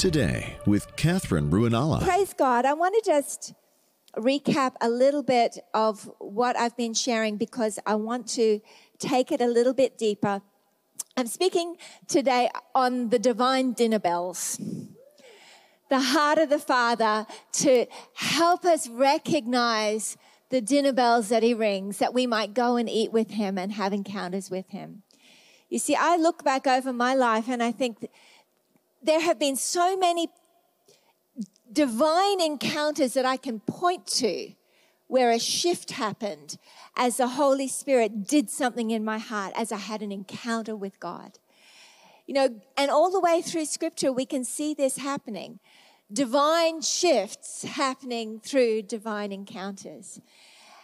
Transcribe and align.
Today 0.00 0.56
with 0.64 0.96
Katherine 0.96 1.50
Ruonala. 1.50 2.02
Praise 2.02 2.32
God. 2.32 2.64
I 2.64 2.72
want 2.72 2.94
to 2.94 3.02
just 3.04 3.52
recap 4.16 4.72
a 4.80 4.88
little 4.88 5.22
bit 5.22 5.58
of 5.74 6.10
what 6.18 6.56
I've 6.56 6.74
been 6.74 6.94
sharing 6.94 7.36
because 7.36 7.78
I 7.84 7.96
want 7.96 8.26
to 8.28 8.60
take 8.98 9.30
it 9.30 9.42
a 9.42 9.46
little 9.46 9.74
bit 9.74 9.98
deeper. 9.98 10.40
I'm 11.18 11.26
speaking 11.26 11.76
today 12.08 12.48
on 12.74 13.10
the 13.10 13.18
divine 13.18 13.74
dinner 13.74 13.98
bells. 13.98 14.58
The 15.90 16.00
heart 16.00 16.38
of 16.38 16.48
the 16.48 16.58
Father 16.58 17.26
to 17.52 17.84
help 18.14 18.64
us 18.64 18.88
recognize 18.88 20.16
the 20.48 20.62
dinner 20.62 20.94
bells 20.94 21.28
that 21.28 21.42
He 21.42 21.52
rings, 21.52 21.98
that 21.98 22.14
we 22.14 22.26
might 22.26 22.54
go 22.54 22.76
and 22.76 22.88
eat 22.88 23.12
with 23.12 23.32
Him 23.32 23.58
and 23.58 23.72
have 23.72 23.92
encounters 23.92 24.50
with 24.50 24.70
Him. 24.70 25.02
You 25.68 25.78
see, 25.78 25.94
I 25.94 26.16
look 26.16 26.42
back 26.42 26.66
over 26.66 26.90
my 26.90 27.14
life 27.14 27.50
and 27.50 27.62
I 27.62 27.70
think 27.70 28.08
there 29.02 29.20
have 29.20 29.38
been 29.38 29.56
so 29.56 29.96
many 29.96 30.28
divine 31.72 32.40
encounters 32.40 33.14
that 33.14 33.24
I 33.24 33.36
can 33.36 33.60
point 33.60 34.06
to 34.06 34.52
where 35.06 35.30
a 35.30 35.38
shift 35.38 35.92
happened 35.92 36.56
as 36.96 37.16
the 37.16 37.28
Holy 37.28 37.68
Spirit 37.68 38.26
did 38.28 38.48
something 38.48 38.90
in 38.90 39.04
my 39.04 39.18
heart 39.18 39.52
as 39.56 39.72
I 39.72 39.76
had 39.76 40.02
an 40.02 40.12
encounter 40.12 40.76
with 40.76 41.00
God. 41.00 41.38
You 42.26 42.34
know, 42.34 42.60
and 42.76 42.90
all 42.90 43.10
the 43.10 43.20
way 43.20 43.42
through 43.42 43.64
scripture, 43.64 44.12
we 44.12 44.24
can 44.24 44.44
see 44.44 44.72
this 44.72 44.98
happening. 44.98 45.58
Divine 46.12 46.80
shifts 46.80 47.64
happening 47.64 48.40
through 48.40 48.82
divine 48.82 49.32
encounters. 49.32 50.20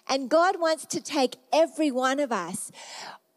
And 0.08 0.28
God 0.28 0.60
wants 0.60 0.86
to 0.86 1.00
take 1.00 1.36
every 1.52 1.90
one 1.90 2.18
of 2.18 2.32
us 2.32 2.72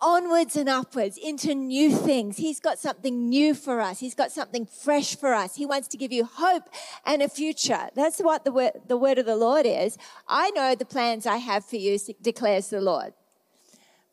onwards 0.02 0.56
and 0.56 0.70
upwards 0.70 1.18
into 1.18 1.54
new 1.54 1.92
things. 1.92 2.38
He's 2.38 2.60
got 2.60 2.80
something 2.80 3.28
new 3.28 3.54
for 3.54 3.82
us. 3.82 4.00
He's 4.00 4.16
got 4.16 4.32
something 4.32 4.66
fresh 4.66 5.16
for 5.16 5.34
us. 5.34 5.56
He 5.56 5.66
wants 5.66 5.88
to 5.90 5.98
give 5.98 6.12
you 6.12 6.26
hope 6.26 6.70
and 7.06 7.22
a 7.22 7.30
future. 7.30 7.90
That's 7.96 8.20
what 8.20 8.46
the 8.46 8.52
word, 8.52 8.72
the 8.88 8.98
word 8.98 9.18
of 9.18 9.26
the 9.26 9.36
Lord 9.36 9.66
is. 9.66 9.98
I 10.28 10.52
know 10.52 10.76
the 10.76 10.86
plans 10.86 11.26
I 11.26 11.38
have 11.38 11.66
for 11.66 11.76
you, 11.76 11.98
declares 12.22 12.70
the 12.70 12.82
Lord. 12.82 13.14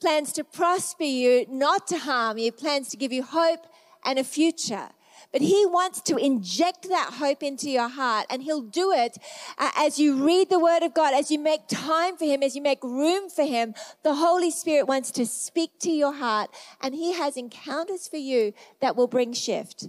Plans 0.01 0.33
to 0.35 0.45
prosper 0.45 1.05
you, 1.05 1.47
not 1.49 1.87
to 1.89 1.99
harm 1.99 2.39
you, 2.39 2.53
plans 2.53 2.89
to 2.89 2.97
give 2.97 3.13
you 3.13 3.23
hope 3.23 3.67
and 4.05 4.19
a 4.19 4.25
future. 4.25 4.91
But 5.33 5.43
He 5.43 5.67
wants 5.67 6.01
to 6.03 6.17
inject 6.17 6.89
that 6.89 7.15
hope 7.15 7.43
into 7.43 7.71
your 7.71 7.89
heart, 7.89 8.27
and 8.31 8.43
He'll 8.43 8.63
do 8.63 8.93
it 8.93 9.19
uh, 9.59 9.71
as 9.77 9.99
you 9.99 10.25
read 10.25 10.49
the 10.49 10.59
Word 10.59 10.83
of 10.83 10.95
God, 10.95 11.15
as 11.15 11.31
you 11.31 11.39
make 11.39 11.69
time 11.69 12.17
for 12.17 12.25
Him, 12.25 12.43
as 12.43 12.57
you 12.57 12.63
make 12.63 12.83
room 12.83 13.29
for 13.29 13.45
Him. 13.45 13.75
The 14.03 14.15
Holy 14.15 14.51
Spirit 14.51 14.87
wants 14.87 15.11
to 15.13 15.27
speak 15.27 15.79
to 15.81 15.91
your 15.91 16.15
heart, 16.15 16.51
and 16.81 16.95
He 16.95 17.13
has 17.15 17.37
encounters 17.37 18.09
for 18.09 18.19
you 18.19 18.53
that 18.81 18.97
will 18.97 19.09
bring 19.09 19.33
shift. 19.33 19.89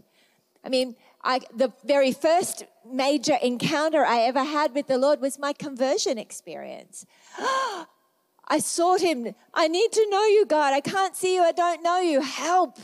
I 0.63 0.69
mean, 0.69 0.95
I, 1.23 1.41
the 1.53 1.73
very 1.83 2.11
first 2.11 2.63
major 2.85 3.37
encounter 3.41 4.05
I 4.05 4.19
ever 4.21 4.43
had 4.43 4.73
with 4.73 4.87
the 4.87 4.97
Lord 4.97 5.19
was 5.19 5.37
my 5.37 5.53
conversion 5.53 6.17
experience. 6.17 7.05
I 7.39 8.59
sought 8.59 9.01
Him. 9.01 9.35
I 9.53 9.67
need 9.67 9.91
to 9.91 10.07
know 10.09 10.25
you, 10.25 10.45
God. 10.45 10.73
I 10.73 10.81
can't 10.81 11.15
see 11.15 11.35
you. 11.35 11.43
I 11.43 11.51
don't 11.51 11.83
know 11.83 11.99
you. 11.99 12.21
Help 12.21 12.77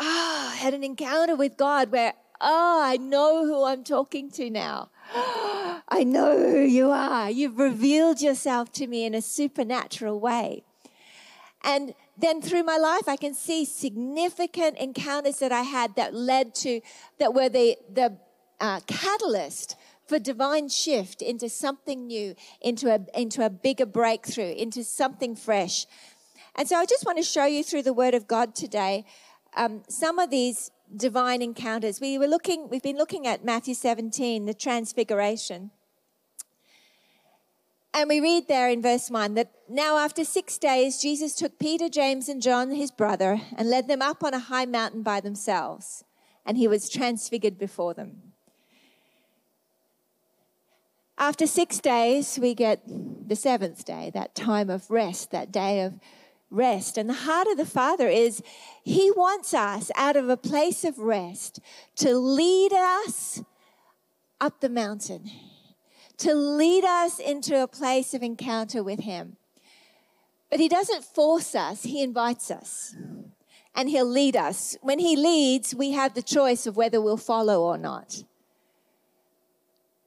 ah, 0.00 0.54
had 0.58 0.74
an 0.74 0.82
encounter 0.82 1.36
with 1.36 1.56
God 1.56 1.92
where, 1.92 2.14
ah, 2.40 2.82
I 2.84 2.96
know 2.96 3.44
who 3.44 3.64
I'm 3.64 3.84
talking 3.84 4.30
to 4.32 4.50
now. 4.50 4.90
I 5.92 6.04
know 6.04 6.36
who 6.38 6.60
you 6.60 6.90
are. 6.90 7.30
You've 7.30 7.58
revealed 7.58 8.20
yourself 8.20 8.72
to 8.72 8.86
me 8.86 9.04
in 9.04 9.14
a 9.14 9.22
supernatural 9.22 10.18
way. 10.18 10.64
And 11.62 11.94
then 12.16 12.40
through 12.40 12.62
my 12.62 12.78
life, 12.78 13.08
I 13.08 13.16
can 13.16 13.34
see 13.34 13.64
significant 13.64 14.78
encounters 14.78 15.38
that 15.40 15.52
I 15.52 15.62
had 15.62 15.96
that 15.96 16.14
led 16.14 16.54
to, 16.56 16.80
that 17.18 17.34
were 17.34 17.48
the, 17.48 17.76
the 17.92 18.16
uh, 18.60 18.80
catalyst 18.86 19.76
for 20.06 20.18
divine 20.18 20.68
shift 20.68 21.22
into 21.22 21.48
something 21.48 22.06
new, 22.06 22.34
into 22.60 22.92
a, 22.92 23.00
into 23.18 23.44
a 23.44 23.50
bigger 23.50 23.86
breakthrough, 23.86 24.52
into 24.52 24.84
something 24.84 25.36
fresh. 25.36 25.86
And 26.56 26.68
so 26.68 26.76
I 26.76 26.86
just 26.86 27.06
want 27.06 27.18
to 27.18 27.24
show 27.24 27.46
you 27.46 27.62
through 27.62 27.82
the 27.82 27.92
Word 27.92 28.14
of 28.14 28.26
God 28.26 28.54
today 28.54 29.04
um, 29.56 29.82
some 29.88 30.18
of 30.18 30.30
these 30.30 30.70
divine 30.94 31.42
encounters. 31.42 32.00
We 32.00 32.18
were 32.18 32.26
looking, 32.26 32.68
we've 32.68 32.82
been 32.82 32.96
looking 32.96 33.26
at 33.26 33.44
Matthew 33.44 33.74
17, 33.74 34.46
the 34.46 34.54
transfiguration. 34.54 35.70
And 37.92 38.08
we 38.08 38.20
read 38.20 38.46
there 38.46 38.68
in 38.68 38.82
verse 38.82 39.10
1 39.10 39.34
that 39.34 39.50
now 39.68 39.98
after 39.98 40.24
six 40.24 40.58
days, 40.58 41.00
Jesus 41.00 41.34
took 41.34 41.58
Peter, 41.58 41.88
James, 41.88 42.28
and 42.28 42.40
John, 42.40 42.70
his 42.70 42.90
brother, 42.90 43.40
and 43.56 43.68
led 43.68 43.88
them 43.88 44.00
up 44.00 44.22
on 44.22 44.32
a 44.32 44.38
high 44.38 44.66
mountain 44.66 45.02
by 45.02 45.20
themselves. 45.20 46.04
And 46.46 46.56
he 46.56 46.68
was 46.68 46.88
transfigured 46.88 47.58
before 47.58 47.94
them. 47.94 48.22
After 51.18 51.46
six 51.46 51.80
days, 51.80 52.38
we 52.40 52.54
get 52.54 52.82
the 52.86 53.36
seventh 53.36 53.84
day, 53.84 54.10
that 54.14 54.34
time 54.34 54.70
of 54.70 54.90
rest, 54.90 55.32
that 55.32 55.52
day 55.52 55.82
of 55.82 56.00
rest. 56.50 56.98
And 56.98 57.08
the 57.08 57.14
heart 57.14 57.46
of 57.48 57.56
the 57.56 57.66
Father 57.66 58.08
is 58.08 58.42
He 58.82 59.10
wants 59.10 59.54
us 59.54 59.90
out 59.96 60.16
of 60.16 60.28
a 60.28 60.36
place 60.36 60.84
of 60.84 60.98
rest 60.98 61.60
to 61.96 62.16
lead 62.16 62.72
us 62.72 63.42
up 64.40 64.60
the 64.60 64.68
mountain, 64.68 65.30
to 66.18 66.34
lead 66.34 66.84
us 66.84 67.18
into 67.18 67.62
a 67.62 67.68
place 67.68 68.14
of 68.14 68.22
encounter 68.22 68.82
with 68.82 69.00
Him. 69.00 69.36
But 70.50 70.60
He 70.60 70.68
doesn't 70.68 71.04
force 71.04 71.54
us, 71.54 71.84
He 71.84 72.02
invites 72.02 72.50
us. 72.50 72.94
And 73.74 73.88
He'll 73.88 74.04
lead 74.04 74.36
us. 74.36 74.76
When 74.82 74.98
He 74.98 75.16
leads, 75.16 75.74
we 75.74 75.92
have 75.92 76.14
the 76.14 76.22
choice 76.22 76.66
of 76.66 76.76
whether 76.76 77.00
we'll 77.00 77.16
follow 77.16 77.62
or 77.62 77.78
not. 77.78 78.24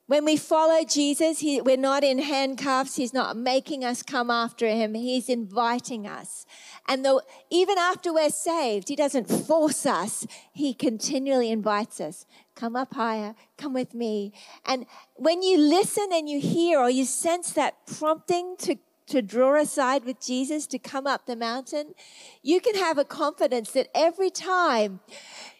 When 0.05 0.25
we 0.25 0.35
follow 0.35 0.83
Jesus, 0.83 1.39
he, 1.39 1.61
we're 1.61 1.77
not 1.77 2.03
in 2.03 2.19
handcuffs. 2.19 2.97
He's 2.97 3.13
not 3.13 3.37
making 3.37 3.85
us 3.85 4.03
come 4.03 4.29
after 4.29 4.67
him. 4.67 4.95
He's 4.95 5.29
inviting 5.29 6.05
us. 6.05 6.45
And 6.89 7.05
though, 7.05 7.21
even 7.49 7.77
after 7.77 8.13
we're 8.13 8.29
saved, 8.29 8.89
he 8.89 8.97
doesn't 8.97 9.29
force 9.29 9.85
us. 9.85 10.27
He 10.51 10.73
continually 10.73 11.51
invites 11.51 12.01
us. 12.01 12.25
Come 12.53 12.75
up 12.75 12.93
higher. 12.95 13.33
Come 13.57 13.73
with 13.73 13.93
me. 13.93 14.33
And 14.65 14.85
when 15.15 15.41
you 15.41 15.57
listen 15.57 16.09
and 16.11 16.27
you 16.27 16.41
hear 16.41 16.79
or 16.79 16.89
you 16.89 17.05
sense 17.05 17.51
that 17.53 17.87
prompting 17.87 18.55
to 18.59 18.75
to 19.05 19.21
draw 19.21 19.59
aside 19.59 20.05
with 20.05 20.25
Jesus 20.25 20.65
to 20.67 20.79
come 20.79 21.05
up 21.05 21.25
the 21.25 21.35
mountain, 21.35 21.93
you 22.41 22.61
can 22.61 22.75
have 22.75 22.97
a 22.97 23.03
confidence 23.03 23.71
that 23.71 23.89
every 23.93 24.29
time 24.29 25.01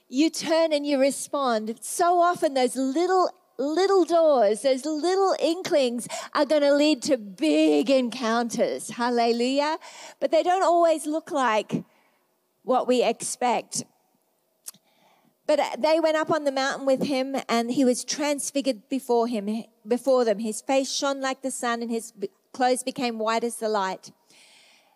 you 0.08 0.30
turn 0.30 0.72
and 0.72 0.88
you 0.88 0.98
respond, 0.98 1.78
so 1.82 2.20
often 2.20 2.54
those 2.54 2.78
little 2.78 3.30
little 3.58 4.06
doors, 4.06 4.62
those 4.62 4.86
little 4.86 5.36
inklings 5.40 6.08
are 6.34 6.46
going 6.46 6.62
to 6.62 6.74
lead 6.74 7.02
to 7.04 7.18
big 7.18 7.90
encounters. 7.90 8.92
Hallelujah. 8.92 9.78
But 10.20 10.32
they 10.32 10.44
don't 10.44 10.64
always 10.64 11.06
look 11.06 11.32
like 11.32 11.84
what 12.64 12.88
we 12.88 13.04
expect. 13.04 13.84
But 15.46 15.60
they 15.80 16.00
went 16.00 16.16
up 16.16 16.32
on 16.32 16.46
the 16.46 16.52
mountain 16.52 16.86
with 16.86 17.04
him 17.04 17.36
and 17.50 17.72
he 17.72 17.84
was 17.84 18.06
transfigured 18.06 18.88
before 18.90 19.28
him, 19.28 19.66
before 19.86 20.24
them. 20.24 20.40
His 20.40 20.62
face 20.62 20.92
shone 20.92 21.20
like 21.20 21.42
the 21.42 21.52
sun 21.52 21.82
and 21.82 21.92
his 21.92 22.14
clothes 22.54 22.84
became 22.84 23.20
white 23.20 23.44
as 23.44 23.58
the 23.58 23.68
light. 23.68 24.12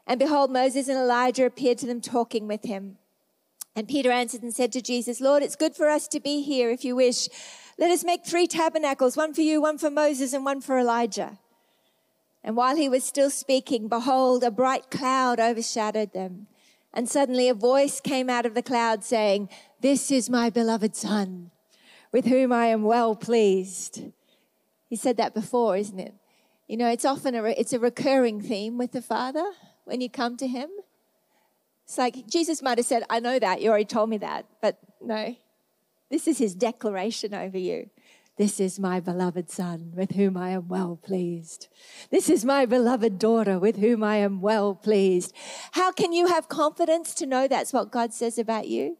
And 0.05 0.19
behold, 0.19 0.51
Moses 0.51 0.87
and 0.87 0.97
Elijah 0.97 1.45
appeared 1.45 1.79
to 1.79 1.85
them 1.85 1.99
talking 1.99 2.47
with 2.47 2.63
him. 2.63 2.97
And 3.77 3.87
Peter 3.87 4.09
answered 4.09 4.41
and 4.41 4.51
said 4.51 4.71
to 4.71 4.81
Jesus, 4.81 5.21
Lord, 5.21 5.43
it's 5.43 5.55
good 5.55 5.75
for 5.75 5.87
us 5.87 6.07
to 6.07 6.19
be 6.19 6.41
here 6.41 6.71
if 6.71 6.83
you 6.83 6.95
wish. 6.95 7.29
Let 7.77 7.91
us 7.91 8.03
make 8.03 8.25
three 8.25 8.47
tabernacles, 8.47 9.15
one 9.15 9.35
for 9.35 9.41
you, 9.41 9.61
one 9.61 9.77
for 9.77 9.91
Moses, 9.91 10.33
and 10.33 10.43
one 10.43 10.61
for 10.61 10.79
Elijah. 10.79 11.37
And 12.43 12.55
while 12.55 12.75
he 12.75 12.89
was 12.89 13.03
still 13.03 13.29
speaking, 13.29 13.87
behold, 13.87 14.43
a 14.43 14.49
bright 14.49 14.89
cloud 14.89 15.39
overshadowed 15.39 16.11
them. 16.11 16.47
And 16.91 17.07
suddenly 17.07 17.49
a 17.49 17.53
voice 17.53 18.01
came 18.01 18.31
out 18.31 18.47
of 18.47 18.55
the 18.55 18.63
cloud 18.63 19.03
saying, 19.03 19.47
This 19.79 20.09
is 20.09 20.27
my 20.27 20.49
beloved 20.49 20.95
Son, 20.95 21.51
with 22.11 22.25
whom 22.25 22.51
I 22.51 22.67
am 22.67 22.81
well 22.81 23.15
pleased. 23.15 24.05
He 24.89 24.95
said 24.95 25.17
that 25.17 25.35
before, 25.35 25.77
isn't 25.77 25.99
it? 25.99 26.15
You 26.67 26.77
know, 26.77 26.89
it's 26.89 27.05
often 27.05 27.35
a, 27.35 27.43
it's 27.43 27.73
a 27.73 27.79
recurring 27.79 28.41
theme 28.41 28.79
with 28.79 28.93
the 28.93 29.03
Father 29.03 29.51
when 29.85 30.01
you 30.01 30.09
come 30.09 30.35
to 30.37 30.47
him. 30.47 30.71
It's 31.87 31.97
like 31.97 32.27
Jesus 32.27 32.61
might 32.61 32.77
have 32.77 32.85
said, 32.85 33.03
I 33.09 33.21
know 33.21 33.39
that, 33.39 33.61
you 33.61 33.69
already 33.69 33.85
told 33.85 34.09
me 34.09 34.17
that, 34.17 34.45
but 34.61 34.77
no, 35.01 35.37
this 36.11 36.27
is 36.27 36.37
his 36.37 36.53
declaration 36.53 37.33
over 37.33 37.57
you. 37.57 37.89
This 38.37 38.59
is 38.59 38.77
my 38.77 38.99
beloved 38.99 39.49
son 39.49 39.93
with 39.95 40.11
whom 40.11 40.35
I 40.35 40.49
am 40.49 40.67
well 40.67 40.99
pleased. 41.01 41.69
This 42.11 42.29
is 42.29 42.43
my 42.43 42.65
beloved 42.65 43.17
daughter 43.17 43.57
with 43.57 43.77
whom 43.77 44.03
I 44.03 44.17
am 44.17 44.41
well 44.41 44.75
pleased. 44.75 45.33
How 45.71 45.91
can 45.93 46.11
you 46.11 46.27
have 46.27 46.49
confidence 46.49 47.13
to 47.15 47.25
know 47.25 47.47
that's 47.47 47.73
what 47.73 47.91
God 47.91 48.13
says 48.13 48.37
about 48.37 48.67
you? 48.67 48.97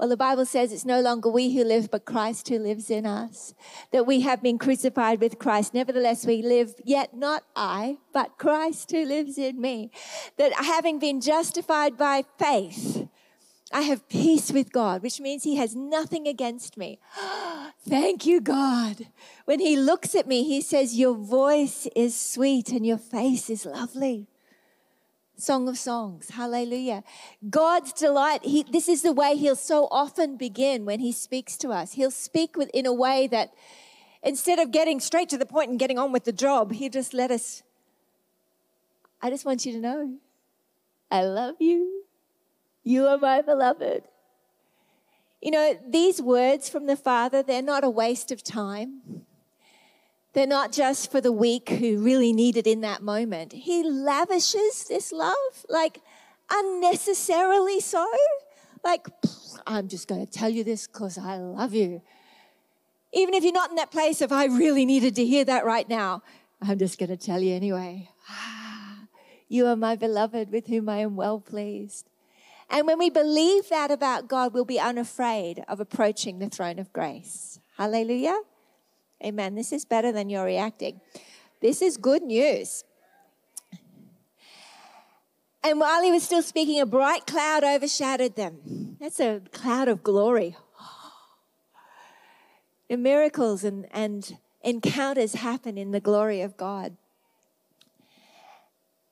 Well, 0.00 0.08
the 0.08 0.16
Bible 0.16 0.46
says 0.46 0.72
it's 0.72 0.86
no 0.86 1.02
longer 1.02 1.28
we 1.28 1.54
who 1.54 1.62
live, 1.62 1.90
but 1.90 2.06
Christ 2.06 2.48
who 2.48 2.58
lives 2.58 2.88
in 2.88 3.04
us. 3.04 3.52
That 3.92 4.06
we 4.06 4.22
have 4.22 4.42
been 4.42 4.56
crucified 4.56 5.20
with 5.20 5.38
Christ. 5.38 5.74
Nevertheless, 5.74 6.24
we 6.24 6.40
live, 6.40 6.72
yet 6.82 7.14
not 7.14 7.44
I, 7.54 7.98
but 8.14 8.38
Christ 8.38 8.90
who 8.92 9.04
lives 9.04 9.36
in 9.36 9.60
me. 9.60 9.90
That 10.38 10.54
having 10.54 11.00
been 11.00 11.20
justified 11.20 11.98
by 11.98 12.24
faith, 12.38 13.08
I 13.74 13.82
have 13.82 14.08
peace 14.08 14.50
with 14.50 14.72
God, 14.72 15.02
which 15.02 15.20
means 15.20 15.44
He 15.44 15.56
has 15.56 15.76
nothing 15.76 16.26
against 16.26 16.78
me. 16.78 16.98
Thank 17.86 18.24
you, 18.24 18.40
God. 18.40 19.08
When 19.44 19.60
he 19.60 19.76
looks 19.76 20.14
at 20.14 20.26
me, 20.26 20.44
he 20.44 20.62
says, 20.62 20.98
Your 20.98 21.14
voice 21.14 21.86
is 21.94 22.18
sweet 22.18 22.70
and 22.70 22.86
your 22.86 22.96
face 22.96 23.50
is 23.50 23.66
lovely. 23.66 24.28
Song 25.40 25.68
of 25.68 25.78
Songs. 25.78 26.30
Hallelujah. 26.30 27.02
God's 27.48 27.92
delight. 27.92 28.44
He, 28.44 28.62
this 28.62 28.88
is 28.88 29.02
the 29.02 29.12
way 29.12 29.36
He'll 29.36 29.56
so 29.56 29.88
often 29.90 30.36
begin 30.36 30.84
when 30.84 31.00
He 31.00 31.12
speaks 31.12 31.56
to 31.58 31.70
us. 31.70 31.92
He'll 31.92 32.10
speak 32.10 32.56
with, 32.56 32.70
in 32.74 32.86
a 32.86 32.92
way 32.92 33.26
that 33.28 33.52
instead 34.22 34.58
of 34.58 34.70
getting 34.70 35.00
straight 35.00 35.28
to 35.30 35.38
the 35.38 35.46
point 35.46 35.70
and 35.70 35.78
getting 35.78 35.98
on 35.98 36.12
with 36.12 36.24
the 36.24 36.32
job, 36.32 36.72
He'll 36.72 36.90
just 36.90 37.14
let 37.14 37.30
us. 37.30 37.62
I 39.22 39.30
just 39.30 39.44
want 39.44 39.66
you 39.66 39.72
to 39.72 39.78
know 39.78 40.14
I 41.10 41.24
love 41.24 41.56
you. 41.58 42.04
You 42.84 43.06
are 43.06 43.18
my 43.18 43.42
beloved. 43.42 44.04
You 45.42 45.50
know, 45.50 45.78
these 45.86 46.20
words 46.20 46.68
from 46.68 46.86
the 46.86 46.96
Father, 46.96 47.42
they're 47.42 47.62
not 47.62 47.82
a 47.82 47.90
waste 47.90 48.30
of 48.30 48.42
time. 48.42 49.24
They're 50.32 50.46
not 50.46 50.70
just 50.70 51.10
for 51.10 51.20
the 51.20 51.32
weak 51.32 51.68
who 51.68 51.98
really 51.98 52.32
need 52.32 52.56
it 52.56 52.66
in 52.66 52.82
that 52.82 53.02
moment. 53.02 53.52
He 53.52 53.82
lavishes 53.82 54.84
this 54.88 55.12
love, 55.12 55.34
like 55.68 56.00
unnecessarily 56.50 57.80
so. 57.80 58.06
Like, 58.84 59.08
I'm 59.66 59.88
just 59.88 60.08
going 60.08 60.24
to 60.24 60.30
tell 60.30 60.48
you 60.48 60.62
this 60.62 60.86
because 60.86 61.18
I 61.18 61.36
love 61.36 61.74
you. 61.74 62.02
Even 63.12 63.34
if 63.34 63.42
you're 63.42 63.52
not 63.52 63.70
in 63.70 63.76
that 63.76 63.90
place 63.90 64.20
of, 64.20 64.30
I 64.30 64.44
really 64.44 64.86
needed 64.86 65.16
to 65.16 65.26
hear 65.26 65.44
that 65.44 65.64
right 65.64 65.88
now, 65.88 66.22
I'm 66.62 66.78
just 66.78 66.98
going 66.98 67.10
to 67.10 67.16
tell 67.16 67.40
you 67.40 67.54
anyway. 67.54 68.08
You 69.52 69.66
are 69.66 69.74
my 69.74 69.96
beloved 69.96 70.52
with 70.52 70.68
whom 70.68 70.88
I 70.88 70.98
am 70.98 71.16
well 71.16 71.40
pleased. 71.40 72.08
And 72.68 72.86
when 72.86 73.00
we 73.00 73.10
believe 73.10 73.68
that 73.68 73.90
about 73.90 74.28
God, 74.28 74.54
we'll 74.54 74.64
be 74.64 74.78
unafraid 74.78 75.64
of 75.66 75.80
approaching 75.80 76.38
the 76.38 76.48
throne 76.48 76.78
of 76.78 76.92
grace. 76.92 77.58
Hallelujah. 77.76 78.38
Amen. 79.24 79.54
This 79.54 79.72
is 79.72 79.84
better 79.84 80.12
than 80.12 80.30
you're 80.30 80.44
reacting. 80.44 81.00
This 81.60 81.82
is 81.82 81.96
good 81.96 82.22
news. 82.22 82.84
And 85.62 85.78
while 85.78 86.02
he 86.02 86.10
was 86.10 86.22
still 86.22 86.42
speaking, 86.42 86.80
a 86.80 86.86
bright 86.86 87.26
cloud 87.26 87.64
overshadowed 87.64 88.34
them. 88.34 88.96
That's 88.98 89.20
a 89.20 89.42
cloud 89.52 89.88
of 89.88 90.02
glory. 90.02 90.56
The 92.88 92.96
miracles 92.96 93.62
and, 93.62 93.86
and 93.92 94.38
encounters 94.62 95.34
happen 95.34 95.76
in 95.76 95.90
the 95.90 96.00
glory 96.00 96.40
of 96.40 96.56
God. 96.56 96.96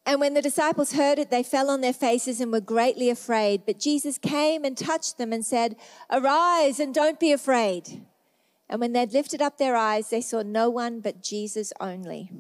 And 0.07 0.21
when 0.21 0.33
the 0.33 0.41
disciples 0.41 0.93
heard 0.93 1.19
it, 1.19 1.31
they 1.31 1.43
fell 1.43 1.69
on 1.69 1.83
their 1.83 1.93
faces 1.93 2.41
and 2.41 2.51
were 2.51 2.63
greatly 2.63 3.11
afraid. 3.11 3.67
But 3.67 3.79
Jesus 3.79 4.17
came 4.17 4.65
and 4.65 4.75
touched 4.75 5.19
them 5.19 5.35
and 5.35 5.45
said, 5.45 5.77
Arise 6.11 6.81
and 6.81 6.95
don't 6.95 7.21
be 7.21 7.31
afraid. 7.31 8.07
And 8.71 8.81
when 8.81 8.93
they'd 8.93 9.13
lifted 9.13 9.41
up 9.41 9.59
their 9.59 9.77
eyes, 9.77 10.11
they 10.11 10.21
saw 10.21 10.43
no 10.43 10.69
one 10.69 11.01
but 11.01 11.23
Jesus 11.23 11.73
only. 11.81 12.31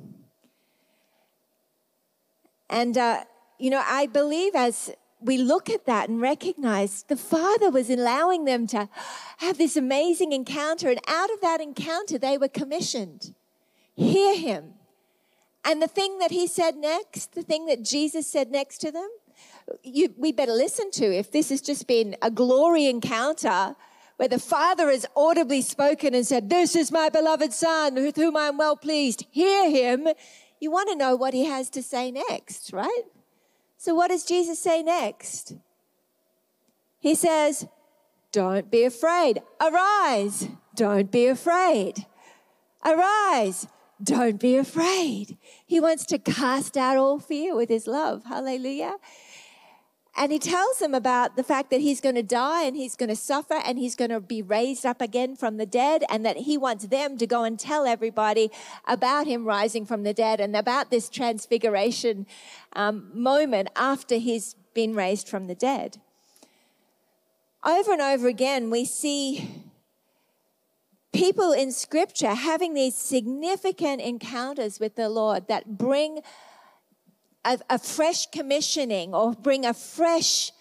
And, 2.69 2.99
uh, 2.99 3.25
you 3.59 3.71
know, 3.71 3.83
I 3.85 4.07
believe 4.07 4.55
as 4.55 4.91
we 5.21 5.39
look 5.39 5.69
at 5.69 5.87
that 5.87 6.09
and 6.09 6.21
recognize 6.21 7.03
the 7.05 7.17
Father 7.17 7.71
was 7.71 7.91
allowing 7.91 8.45
them 8.45 8.67
to 8.69 8.89
have 9.39 9.59
this 9.59 9.77
amazing 9.77 10.33
encounter. 10.33 10.89
And 10.91 11.01
out 11.09 11.31
of 11.31 11.41
that 11.41 11.61
encounter, 11.61 12.19
they 12.19 12.39
were 12.39 12.49
commissioned. 12.49 13.35
Hear 13.95 14.37
Him. 14.37 14.75
And 15.65 15.83
the 15.83 15.89
thing 15.89 16.19
that 16.19 16.31
He 16.31 16.47
said 16.47 16.77
next, 16.77 17.33
the 17.33 17.43
thing 17.43 17.67
that 17.67 17.85
Jesus 17.85 18.31
said 18.31 18.51
next 18.51 18.79
to 18.79 18.93
them, 18.93 19.09
you, 19.83 20.15
we 20.17 20.33
better 20.33 20.53
listen 20.53 20.91
to. 20.93 21.05
If 21.05 21.31
this 21.31 21.51
has 21.51 21.61
just 21.61 21.87
been 21.87 22.17
a 22.23 22.31
glory 22.31 22.87
encounter, 22.87 23.77
where 24.19 24.29
the 24.29 24.39
Father 24.39 24.91
has 24.91 25.07
audibly 25.17 25.63
spoken 25.63 26.13
and 26.13 26.27
said, 26.27 26.51
This 26.51 26.77
is 26.77 26.93
my 26.93 27.09
beloved 27.09 27.53
Son 27.53 27.95
with 27.95 28.17
whom 28.17 28.37
I 28.37 28.49
am 28.49 28.59
well 28.59 28.77
pleased. 28.77 29.25
Hear 29.31 29.71
him. 29.71 30.09
You 30.61 30.73
want 30.73 30.91
to 30.91 30.97
know 30.97 31.15
what 31.15 31.35
he 31.35 31.45
has 31.45 31.71
to 31.71 31.83
say 31.83 32.11
next, 32.11 32.73
right? 32.73 33.05
So, 33.77 33.95
what 33.95 34.09
does 34.09 34.25
Jesus 34.25 34.59
say 34.61 34.83
next? 34.83 35.55
He 36.99 37.15
says, 37.15 37.69
Don't 38.33 38.69
be 38.71 38.83
afraid. 38.83 39.41
Arise. 39.61 40.49
Don't 40.75 41.13
be 41.13 41.27
afraid. 41.29 42.05
Arise. 42.85 43.69
Don't 44.03 44.41
be 44.41 44.57
afraid. 44.57 45.39
He 45.65 45.79
wants 45.79 46.05
to 46.07 46.19
cast 46.19 46.77
out 46.77 46.97
all 46.97 47.21
fear 47.21 47.55
with 47.55 47.69
his 47.69 47.87
love. 47.87 48.25
Hallelujah. 48.25 48.97
And 50.21 50.33
he 50.33 50.41
tells 50.41 50.81
them 50.81 50.95
about 50.95 51.37
the 51.37 51.45
fact 51.45 51.71
that 51.71 51.81
he's 51.81 52.01
going 52.01 52.17
to 52.17 52.25
die 52.25 52.65
and 52.65 52.77
he's 52.77 52.97
going 52.97 53.09
to 53.09 53.15
suffer 53.15 53.55
and 53.55 53.79
he's 53.79 53.95
going 53.95 54.11
to 54.11 54.19
be 54.19 54.43
raised 54.43 54.85
up 54.85 55.01
again 55.01 55.37
from 55.37 55.59
the 55.59 55.65
dead, 55.65 56.03
and 56.11 56.27
that 56.27 56.39
he 56.39 56.59
wants 56.59 56.89
them 56.89 57.17
to 57.19 57.27
go 57.27 57.45
and 57.45 57.57
tell 57.57 57.87
everybody 57.87 58.51
about 58.85 59.29
him 59.29 59.45
rising 59.45 59.87
from 59.87 60.03
the 60.03 60.13
dead 60.13 60.41
and 60.41 60.57
about 60.57 60.91
this 60.91 61.09
transfiguration 61.09 62.27
um, 62.73 63.13
moment 63.15 63.69
after 63.77 64.17
he's 64.17 64.57
been 64.75 64.93
raised 64.97 65.29
from 65.29 65.47
the 65.47 65.55
dead. 65.55 65.99
Over 67.65 67.93
and 67.93 68.03
over 68.03 68.27
again, 68.27 68.71
we 68.71 68.85
see 68.85 69.49
people 71.13 71.53
in 71.53 71.71
scripture 71.71 72.35
having 72.35 72.75
these 72.75 72.97
significant 72.97 74.01
encounters 74.01 74.81
with 74.81 74.97
the 74.97 75.09
Lord 75.09 75.47
that 75.47 75.79
bring 75.79 76.23
a, 77.49 77.59
a 77.71 77.79
fresh 77.79 78.27
commissioning 78.27 79.15
or 79.15 79.33
bring 79.33 79.65
a 79.65 79.73
fresh 79.73 80.53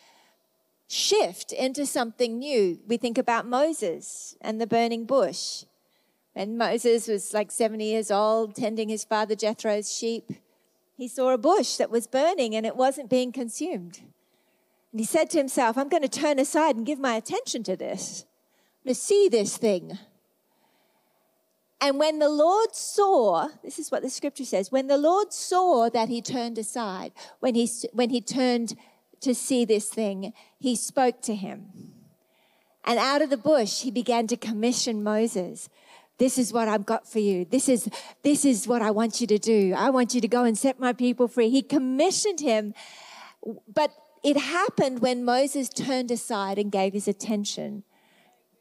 shift 0.87 1.51
into 1.51 1.85
something 1.85 2.39
new. 2.39 2.79
We 2.87 2.95
think 2.97 3.17
about 3.17 3.45
Moses 3.45 4.35
and 4.39 4.61
the 4.61 4.67
burning 4.67 5.05
bush. 5.05 5.65
And 6.33 6.57
Moses 6.57 7.07
was 7.07 7.33
like 7.33 7.51
70 7.51 7.83
years 7.83 8.09
old, 8.09 8.55
tending 8.55 8.89
his 8.89 9.03
father 9.03 9.35
Jethro's 9.35 9.93
sheep. 9.93 10.31
He 10.95 11.07
saw 11.07 11.33
a 11.33 11.37
bush 11.37 11.75
that 11.75 11.91
was 11.91 12.07
burning 12.07 12.55
and 12.55 12.65
it 12.65 12.75
wasn't 12.75 13.09
being 13.09 13.31
consumed. 13.31 13.99
And 14.91 14.99
he 14.99 15.05
said 15.05 15.29
to 15.31 15.37
himself, 15.37 15.77
I'm 15.77 15.89
going 15.89 16.03
to 16.03 16.09
turn 16.09 16.39
aside 16.39 16.75
and 16.75 16.85
give 16.85 16.99
my 16.99 17.15
attention 17.15 17.63
to 17.63 17.75
this, 17.75 18.25
I'm 18.81 18.89
going 18.89 18.95
to 18.95 19.01
see 19.01 19.27
this 19.29 19.57
thing. 19.57 19.97
And 21.79 21.99
when 21.99 22.19
the 22.19 22.29
Lord 22.29 22.75
saw, 22.75 23.49
this 23.63 23.77
is 23.77 23.91
what 23.91 24.01
the 24.01 24.09
scripture 24.09 24.45
says, 24.45 24.71
when 24.71 24.87
the 24.87 24.97
Lord 24.97 25.31
saw 25.31 25.89
that 25.89 26.09
he 26.09 26.21
turned 26.21 26.57
aside, 26.57 27.11
when 27.39 27.53
he, 27.53 27.69
when 27.93 28.09
he 28.09 28.19
turned 28.19 28.75
to 29.21 29.35
see 29.35 29.63
this 29.63 29.89
thing, 29.89 30.33
he 30.59 30.75
spoke 30.75 31.21
to 31.23 31.35
him. 31.35 31.67
And 32.83 32.97
out 32.97 33.21
of 33.21 33.29
the 33.29 33.37
bush, 33.37 33.81
he 33.81 33.91
began 33.91 34.27
to 34.27 34.37
commission 34.37 35.03
Moses. 35.03 35.69
This 36.17 36.39
is 36.39 36.51
what 36.51 36.67
I've 36.67 36.85
got 36.85 37.07
for 37.07 37.19
you. 37.19 37.45
This 37.45 37.69
is, 37.69 37.89
this 38.23 38.43
is 38.43 38.67
what 38.67 38.81
I 38.81 38.89
want 38.89 39.21
you 39.21 39.27
to 39.27 39.37
do. 39.37 39.75
I 39.77 39.91
want 39.91 40.15
you 40.15 40.21
to 40.21 40.27
go 40.27 40.45
and 40.45 40.57
set 40.57 40.79
my 40.79 40.93
people 40.93 41.27
free. 41.27 41.49
He 41.49 41.61
commissioned 41.61 42.39
him, 42.39 42.73
but 43.71 43.91
it 44.23 44.37
happened 44.37 44.99
when 44.99 45.23
Moses 45.23 45.69
turned 45.69 46.09
aside 46.09 46.57
and 46.57 46.71
gave 46.71 46.93
his 46.93 47.07
attention 47.07 47.83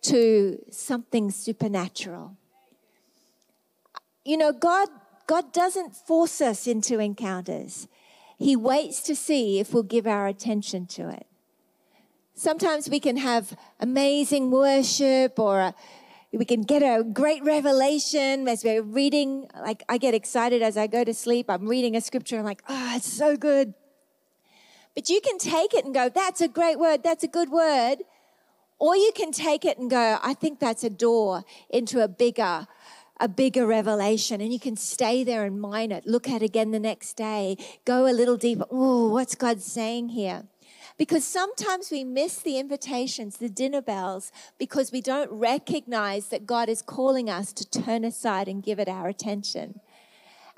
to 0.02 0.58
something 0.70 1.30
supernatural 1.30 2.36
you 4.26 4.36
know, 4.36 4.52
God, 4.52 4.88
God 5.26 5.52
doesn't 5.52 5.94
force 5.94 6.40
us 6.40 6.66
into 6.66 6.98
encounters. 6.98 7.88
He 8.38 8.56
waits 8.56 9.00
to 9.02 9.16
see 9.16 9.60
if 9.60 9.72
we'll 9.72 9.82
give 9.82 10.06
our 10.06 10.26
attention 10.26 10.86
to 10.86 11.08
it. 11.08 11.26
Sometimes 12.34 12.90
we 12.90 13.00
can 13.00 13.16
have 13.16 13.56
amazing 13.80 14.50
worship 14.50 15.38
or 15.38 15.60
a, 15.60 15.74
we 16.32 16.44
can 16.44 16.62
get 16.62 16.82
a 16.82 17.02
great 17.02 17.42
revelation 17.44 18.46
as 18.46 18.62
we're 18.62 18.82
reading. 18.82 19.48
Like 19.58 19.84
I 19.88 19.96
get 19.96 20.12
excited 20.12 20.60
as 20.60 20.76
I 20.76 20.86
go 20.86 21.02
to 21.02 21.14
sleep. 21.14 21.46
I'm 21.48 21.66
reading 21.66 21.96
a 21.96 22.00
scripture. 22.00 22.38
I'm 22.38 22.44
like, 22.44 22.62
oh, 22.68 22.96
it's 22.96 23.10
so 23.10 23.36
good. 23.36 23.72
But 24.94 25.08
you 25.08 25.20
can 25.20 25.38
take 25.38 25.72
it 25.72 25.84
and 25.84 25.94
go, 25.94 26.08
that's 26.08 26.40
a 26.40 26.48
great 26.48 26.78
word. 26.78 27.02
That's 27.02 27.24
a 27.24 27.28
good 27.28 27.50
word. 27.50 27.96
Or 28.78 28.94
you 28.94 29.12
can 29.14 29.32
take 29.32 29.64
it 29.64 29.78
and 29.78 29.88
go, 29.88 30.18
I 30.22 30.34
think 30.34 30.60
that's 30.60 30.84
a 30.84 30.90
door 30.90 31.44
into 31.70 32.02
a 32.04 32.08
bigger, 32.08 32.66
a 33.18 33.28
bigger 33.28 33.66
revelation 33.66 34.40
and 34.40 34.52
you 34.52 34.60
can 34.60 34.76
stay 34.76 35.24
there 35.24 35.44
and 35.44 35.60
mine 35.60 35.92
it. 35.92 36.06
Look 36.06 36.28
at 36.28 36.42
it 36.42 36.46
again 36.46 36.70
the 36.70 36.80
next 36.80 37.14
day. 37.14 37.56
Go 37.84 38.06
a 38.06 38.12
little 38.12 38.36
deeper. 38.36 38.66
Oh, 38.70 39.08
what's 39.10 39.34
God 39.34 39.60
saying 39.62 40.10
here? 40.10 40.44
Because 40.98 41.24
sometimes 41.24 41.90
we 41.90 42.04
miss 42.04 42.38
the 42.38 42.58
invitations, 42.58 43.36
the 43.36 43.50
dinner 43.50 43.82
bells, 43.82 44.32
because 44.58 44.92
we 44.92 45.02
don't 45.02 45.30
recognize 45.30 46.28
that 46.28 46.46
God 46.46 46.68
is 46.68 46.80
calling 46.80 47.28
us 47.28 47.52
to 47.52 47.68
turn 47.68 48.04
aside 48.04 48.48
and 48.48 48.62
give 48.62 48.78
it 48.78 48.88
our 48.88 49.08
attention. 49.08 49.80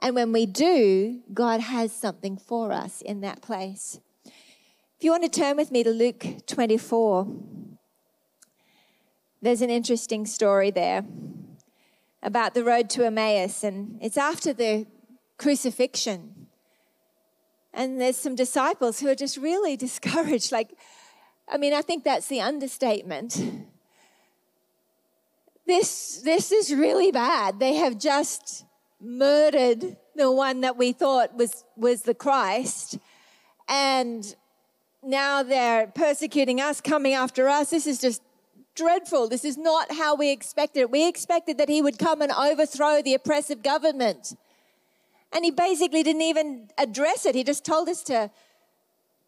And 0.01 0.15
when 0.15 0.33
we 0.33 0.47
do, 0.47 1.23
God 1.35 1.61
has 1.61 1.93
something 1.93 2.37
for 2.37 2.73
us 2.73 3.03
in 3.03 3.21
that 3.23 3.43
place. 3.43 3.99
If 4.25 5.05
you 5.05 5.11
want 5.11 5.25
to 5.25 5.41
turn 5.41 5.57
with 5.57 5.73
me 5.73 5.83
to 5.83 5.91
Luke 5.91 6.25
24, 6.47 7.27
there's 9.43 9.63
an 9.63 9.71
interesting 9.71 10.25
story 10.25 10.71
there 10.71 11.05
about 12.23 12.55
the 12.55 12.65
road 12.65 12.91
to 12.91 13.05
Emmaus, 13.05 13.65
and 13.65 13.99
it's 14.01 14.17
after 14.17 14.53
the 14.53 14.87
crucifixion. 15.37 16.47
And 17.73 18.01
there's 18.01 18.17
some 18.17 18.35
disciples 18.35 19.01
who 19.01 19.09
are 19.09 19.15
just 19.15 19.37
really 19.37 19.77
discouraged. 19.87 20.53
Like, 20.53 20.71
I 21.49 21.59
mean, 21.59 21.73
I 21.73 21.83
think 21.83 22.05
that's 22.05 22.27
the 22.27 22.41
understatement. 22.41 23.41
this, 25.67 26.21
this 26.25 26.53
is 26.53 26.75
really 26.75 27.13
bad. 27.13 27.61
They 27.61 27.75
have 27.75 27.99
just 27.99 28.65
murdered 29.01 29.97
the 30.17 30.31
one 30.33 30.63
that 30.63 30.77
we 30.77 30.93
thought 30.93 31.37
was, 31.37 31.65
was 31.77 32.03
the 32.03 32.15
Christ. 32.15 32.99
And 33.69 34.35
now 35.03 35.43
they're 35.43 35.87
persecuting 35.87 36.61
us, 36.61 36.81
coming 36.81 37.15
after 37.15 37.49
us. 37.49 37.71
This 37.71 37.87
is 37.87 38.01
just 38.01 38.23
dreadful. 38.79 39.29
This 39.29 39.45
is 39.45 39.59
not 39.59 39.93
how 39.93 40.15
we 40.15 40.31
expected 40.31 40.81
it. 40.81 40.91
We 40.91 41.09
expected 41.09 41.59
that 41.59 41.69
he 41.69 41.83
would 41.83 41.99
come 41.99 42.23
and 42.23 42.33
overthrow 42.33 43.03
the 43.03 43.15
oppressive 43.15 43.63
government. 43.63 44.37
And 45.33 45.45
he 45.45 45.51
basically 45.51 46.03
didn't 46.03 46.23
even 46.23 46.69
address 46.79 47.27
it. 47.27 47.35
He 47.35 47.45
just 47.45 47.65
told 47.65 47.89
us 47.89 48.03
to 48.05 48.31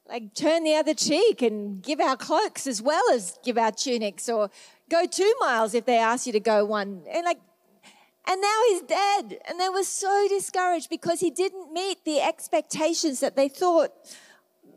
like 0.09 0.35
turn 0.35 0.65
the 0.65 0.75
other 0.75 0.95
cheek 0.95 1.43
and 1.43 1.83
give 1.83 2.01
our 2.01 2.17
cloaks 2.17 2.67
as 2.67 2.81
well 2.81 3.03
as 3.13 3.39
give 3.45 3.59
our 3.59 3.73
tunics 3.73 4.29
or 4.29 4.51
go 4.89 5.07
two 5.07 5.33
miles 5.41 5.75
if 5.75 5.85
they 5.85 5.99
ask 5.99 6.27
you 6.27 6.33
to 6.33 6.41
go 6.41 6.65
one. 6.65 7.03
And 7.13 7.25
like 7.25 7.39
and 8.27 8.41
now 8.41 8.61
he's 8.69 8.83
dead. 8.83 9.39
And 9.49 9.59
they 9.59 9.69
were 9.69 9.83
so 9.83 10.27
discouraged 10.29 10.89
because 10.89 11.21
he 11.21 11.31
didn't 11.31 11.73
meet 11.73 12.05
the 12.05 12.21
expectations 12.21 13.21
that 13.21 13.35
they 13.35 13.49
thought 13.49 13.91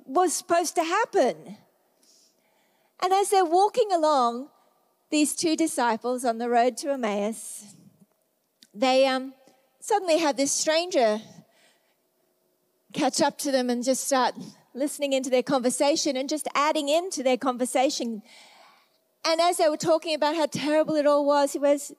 was 0.06 0.34
supposed 0.34 0.76
to 0.76 0.84
happen. 0.84 1.58
And 3.04 3.14
as 3.14 3.30
they're 3.30 3.46
walking 3.46 3.92
along, 3.92 4.50
these 5.14 5.36
two 5.36 5.56
disciples 5.56 6.26
on 6.26 6.40
the 6.40 6.50
road 6.50 6.76
to 6.76 6.92
Emmaus, 6.92 7.76
they 8.74 9.06
um, 9.06 9.34
suddenly 9.80 10.18
have 10.18 10.36
this 10.36 10.52
stranger 10.52 11.22
catch 12.94 13.22
up 13.22 13.38
to 13.38 13.52
them 13.52 13.70
and 13.70 13.84
just 13.84 14.06
start 14.06 14.34
listening 14.74 15.14
into 15.14 15.30
their 15.30 15.44
conversation 15.44 16.18
and 16.18 16.28
just 16.28 16.48
adding 16.56 16.90
into 16.90 17.22
their 17.22 17.38
conversation. 17.38 18.24
And 19.24 19.40
as 19.40 19.58
they 19.58 19.70
were 19.70 19.78
talking 19.78 20.16
about 20.16 20.36
how 20.36 20.48
terrible 20.48 20.96
it 20.96 21.06
all 21.06 21.28
was, 21.28 21.54
he 21.54 21.60
was, 21.60 21.94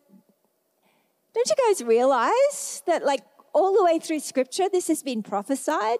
Don't 1.34 1.48
you 1.48 1.68
guys 1.68 1.84
realize 1.84 2.82
that, 2.86 3.04
like, 3.04 3.22
all 3.52 3.76
the 3.76 3.84
way 3.84 4.00
through 4.00 4.20
scripture, 4.20 4.68
this 4.68 4.88
has 4.88 5.04
been 5.04 5.22
prophesied? 5.22 5.98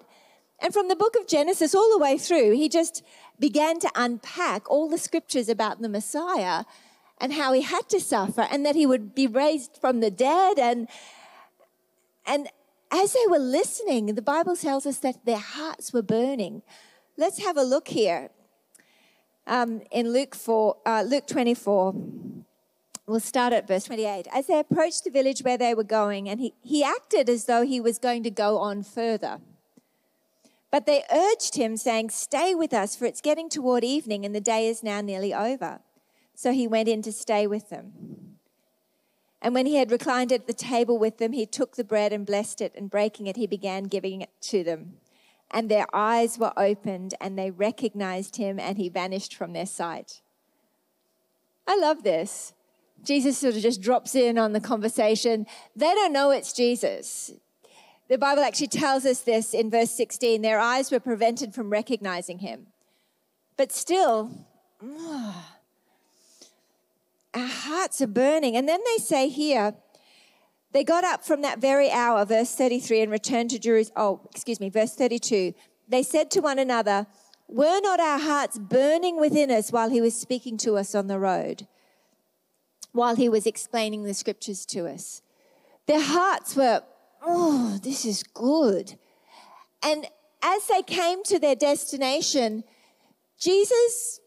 And 0.61 0.75
from 0.75 0.89
the 0.89 0.97
book 0.97 1.15
of 1.15 1.29
Genesis 1.29 1.77
all 1.77 1.93
the 1.93 2.03
way 2.03 2.19
through, 2.19 2.53
he 2.53 2.69
just 2.69 3.05
began 3.39 3.79
to 3.79 3.91
unpack 3.95 4.69
all 4.69 4.89
the 4.89 4.99
scriptures 4.99 5.49
about 5.49 5.81
the 5.81 5.89
Messiah 5.89 6.65
and 7.19 7.33
how 7.33 7.53
he 7.53 7.63
had 7.63 7.89
to 7.89 8.01
suffer 8.01 8.43
and 8.51 8.65
that 8.67 8.75
he 8.75 8.87
would 8.87 9.15
be 9.15 9.27
raised 9.27 9.79
from 9.81 10.01
the 10.01 10.11
dead. 10.11 10.59
And, 10.59 10.89
and 12.27 12.49
as 12.91 13.13
they 13.13 13.27
were 13.29 13.39
listening, 13.39 14.07
the 14.15 14.23
Bible 14.23 14.57
tells 14.57 14.87
us 14.87 14.99
that 14.99 15.25
their 15.25 15.39
hearts 15.39 15.93
were 15.93 16.03
burning. 16.03 16.63
Let's 17.17 17.43
have 17.43 17.57
a 17.57 17.63
look 17.63 17.89
here 17.89 18.31
um, 19.47 19.83
in 19.91 20.13
Luke, 20.13 20.35
4, 20.35 20.77
uh, 20.85 21.05
Luke 21.07 21.27
24. 21.27 21.95
We'll 23.07 23.21
start 23.21 23.53
at 23.53 23.69
verse 23.69 23.85
28. 23.85 24.27
As 24.33 24.47
they 24.47 24.59
approached 24.59 25.05
the 25.05 25.11
village 25.11 25.43
where 25.43 25.59
they 25.59 25.75
were 25.75 25.85
going, 25.85 26.29
and 26.29 26.41
he, 26.41 26.55
he 26.63 26.83
acted 26.83 27.29
as 27.29 27.45
though 27.45 27.63
he 27.63 27.81
was 27.81 27.99
going 27.99 28.23
to 28.23 28.31
go 28.31 28.59
on 28.59 28.83
further. 28.83 29.41
But 30.71 30.87
they 30.87 31.05
urged 31.13 31.55
him, 31.55 31.77
saying, 31.77 32.11
Stay 32.11 32.55
with 32.55 32.73
us, 32.73 32.97
for 32.97 33.05
it's 33.05 33.21
getting 33.21 33.49
toward 33.49 33.85
evening, 33.85 34.25
and 34.25 34.35
the 34.35 34.41
day 34.41 34.67
is 34.67 34.83
now 34.83 35.01
nearly 35.03 35.33
over. 35.33 35.81
So 36.35 36.53
he 36.53 36.67
went 36.67 36.89
in 36.89 37.03
to 37.03 37.13
stay 37.13 37.47
with 37.47 37.71
them. 37.71 37.93
And 39.41 39.55
when 39.55 39.67
he 39.67 39.77
had 39.77 39.91
reclined 39.91 40.33
at 40.33 40.47
the 40.47 40.55
table 40.55 40.99
with 40.99 41.19
them, 41.19 41.33
he 41.33 41.45
took 41.45 41.77
the 41.77 41.85
bread 41.85 42.13
and 42.13 42.25
blessed 42.25 42.61
it, 42.61 42.73
and 42.75 42.91
breaking 42.91 43.27
it, 43.27 43.37
he 43.37 43.47
began 43.47 43.85
giving 43.85 44.23
it 44.23 44.31
to 44.43 44.65
them. 44.65 44.95
And 45.51 45.69
their 45.69 45.87
eyes 45.93 46.39
were 46.39 46.55
opened, 46.57 47.15
and 47.21 47.39
they 47.39 47.51
recognized 47.51 48.37
him, 48.37 48.59
and 48.59 48.79
he 48.79 48.89
vanished 48.89 49.35
from 49.35 49.53
their 49.53 49.67
sight. 49.67 50.23
I 51.67 51.77
love 51.77 52.03
this. 52.03 52.55
Jesus 53.03 53.39
sort 53.39 53.55
of 53.55 53.61
just 53.61 53.83
drops 53.83 54.15
in 54.15 54.39
on 54.39 54.53
the 54.53 54.61
conversation. 54.61 55.47
They 55.77 55.93
don't 55.93 56.13
know 56.13 56.31
it's 56.31 56.53
Jesus. 56.53 57.33
The 58.09 58.19
Bible 58.19 58.43
actually 58.43 58.69
tells 58.69 59.05
us 59.05 59.21
this 59.21 59.55
in 59.55 59.71
verse 59.71 59.91
16 59.91 60.43
their 60.43 60.59
eyes 60.59 60.91
were 60.91 61.01
prevented 61.01 61.55
from 61.55 61.71
recognizing 61.71 62.39
him. 62.39 62.69
But 63.57 63.73
still, 63.73 64.31
oh, 64.83 65.54
our 67.35 67.47
hearts 67.47 68.01
are 68.01 68.07
burning. 68.07 68.57
And 68.57 68.69
then 68.69 68.81
they 68.85 69.03
say 69.03 69.29
here, 69.29 69.75
they 70.73 70.85
got 70.85 71.05
up 71.05 71.25
from 71.25 71.43
that 71.43 71.61
very 71.61 71.91
hour, 71.91 72.25
verse 72.25 72.55
33, 72.55 73.03
and 73.03 73.13
returned 73.13 73.51
to 73.51 73.59
Jerusalem. 73.59 73.95
Oh, 73.97 74.29
excuse 74.31 74.61
me, 74.61 74.71
verse 74.71 74.95
32. 74.95 75.55
They 75.89 76.03
said 76.03 76.31
to 76.33 76.41
one 76.41 76.59
another, 76.59 77.07
Were 77.49 77.81
not 77.81 78.01
our 78.01 78.19
hearts 78.19 78.59
burning 78.59 79.21
within 79.21 79.51
us 79.51 79.71
while 79.71 79.91
he 79.91 80.01
was 80.01 80.19
speaking 80.19 80.57
to 80.59 80.77
us 80.77 80.95
on 80.95 81.07
the 81.07 81.19
road, 81.19 81.69
while 82.93 83.17
he 83.17 83.29
was 83.29 83.47
explaining 83.47 84.03
the 84.03 84.15
scriptures 84.15 84.67
to 84.67 84.89
us? 84.89 85.23
Their 85.87 86.03
hearts 86.03 86.57
were 86.57 86.83
oh, 87.27 87.79
this 87.83 88.05
is 88.05 88.23
good. 88.23 88.99
And 89.83 90.07
as 90.43 90.67
they 90.67 90.83
came 90.83 91.23
to 91.25 91.39
their 91.39 91.55
destination, 91.55 92.65
Jesus 93.39 94.21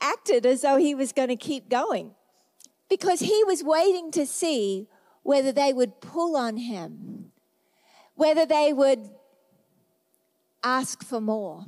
acted 0.00 0.46
as 0.46 0.62
though 0.62 0.76
he 0.76 0.94
was 0.94 1.12
going 1.12 1.28
to 1.28 1.36
keep 1.36 1.68
going 1.68 2.14
because 2.90 3.20
he 3.20 3.42
was 3.44 3.62
waiting 3.62 4.10
to 4.10 4.26
see 4.26 4.88
whether 5.22 5.52
they 5.52 5.72
would 5.72 6.00
pull 6.00 6.36
on 6.36 6.56
him, 6.56 7.30
whether 8.16 8.44
they 8.44 8.72
would 8.72 9.08
ask 10.62 11.02
for 11.02 11.20
more. 11.20 11.64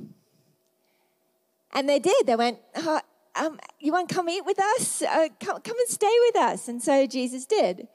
And 1.71 1.89
they 1.89 1.97
did. 1.97 2.27
They 2.27 2.35
went, 2.35 2.59
oh, 2.75 2.99
um, 3.35 3.59
You 3.79 3.93
want 3.93 4.09
to 4.09 4.15
come 4.15 4.29
eat 4.29 4.45
with 4.45 4.59
us? 4.59 5.01
Uh, 5.01 5.29
come, 5.39 5.61
come 5.61 5.77
and 5.79 5.87
stay 5.87 6.15
with 6.27 6.35
us. 6.35 6.67
And 6.67 6.83
so 6.83 7.07
Jesus 7.07 7.45
did. 7.45 7.87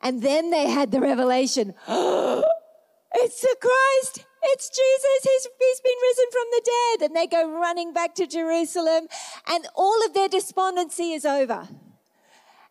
And 0.00 0.22
then 0.22 0.50
they 0.50 0.68
had 0.70 0.92
the 0.92 1.00
revelation 1.00 1.74
it's 1.88 3.40
the 3.40 3.56
Christ. 3.60 4.26
It's 4.42 4.68
Jesus. 4.68 5.20
He's, 5.24 5.48
he's 5.58 5.80
been 5.80 5.98
risen 6.02 6.24
from 6.30 6.44
the 6.52 6.62
dead. 6.64 7.06
And 7.06 7.16
they 7.16 7.26
go 7.26 7.50
running 7.50 7.92
back 7.92 8.14
to 8.16 8.26
Jerusalem, 8.26 9.08
and 9.48 9.66
all 9.74 10.04
of 10.04 10.14
their 10.14 10.28
despondency 10.28 11.12
is 11.12 11.24
over. 11.24 11.66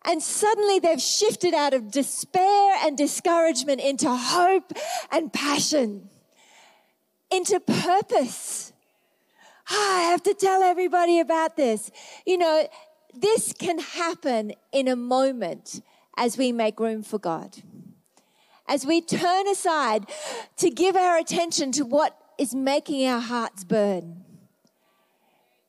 And 0.07 0.23
suddenly 0.23 0.79
they've 0.79 1.01
shifted 1.01 1.53
out 1.53 1.73
of 1.73 1.91
despair 1.91 2.75
and 2.81 2.97
discouragement 2.97 3.81
into 3.81 4.09
hope 4.09 4.71
and 5.11 5.31
passion, 5.33 6.09
into 7.29 7.59
purpose. 7.59 8.71
Oh, 9.69 9.99
I 9.99 10.09
have 10.09 10.23
to 10.23 10.33
tell 10.33 10.63
everybody 10.63 11.19
about 11.19 11.57
this. 11.57 11.91
You 12.25 12.37
know, 12.37 12.69
this 13.13 13.51
can 13.51 13.79
happen 13.79 14.53
in 14.71 14.87
a 14.87 14.95
moment 14.95 15.81
as 16.15 16.37
we 16.37 16.53
make 16.53 16.79
room 16.79 17.03
for 17.03 17.19
God. 17.19 17.57
As 18.65 18.85
we 18.85 19.01
turn 19.01 19.45
aside 19.49 20.05
to 20.57 20.69
give 20.69 20.95
our 20.95 21.17
attention 21.17 21.73
to 21.73 21.83
what 21.83 22.17
is 22.37 22.55
making 22.55 23.05
our 23.05 23.19
hearts 23.19 23.65
burn. 23.65 24.23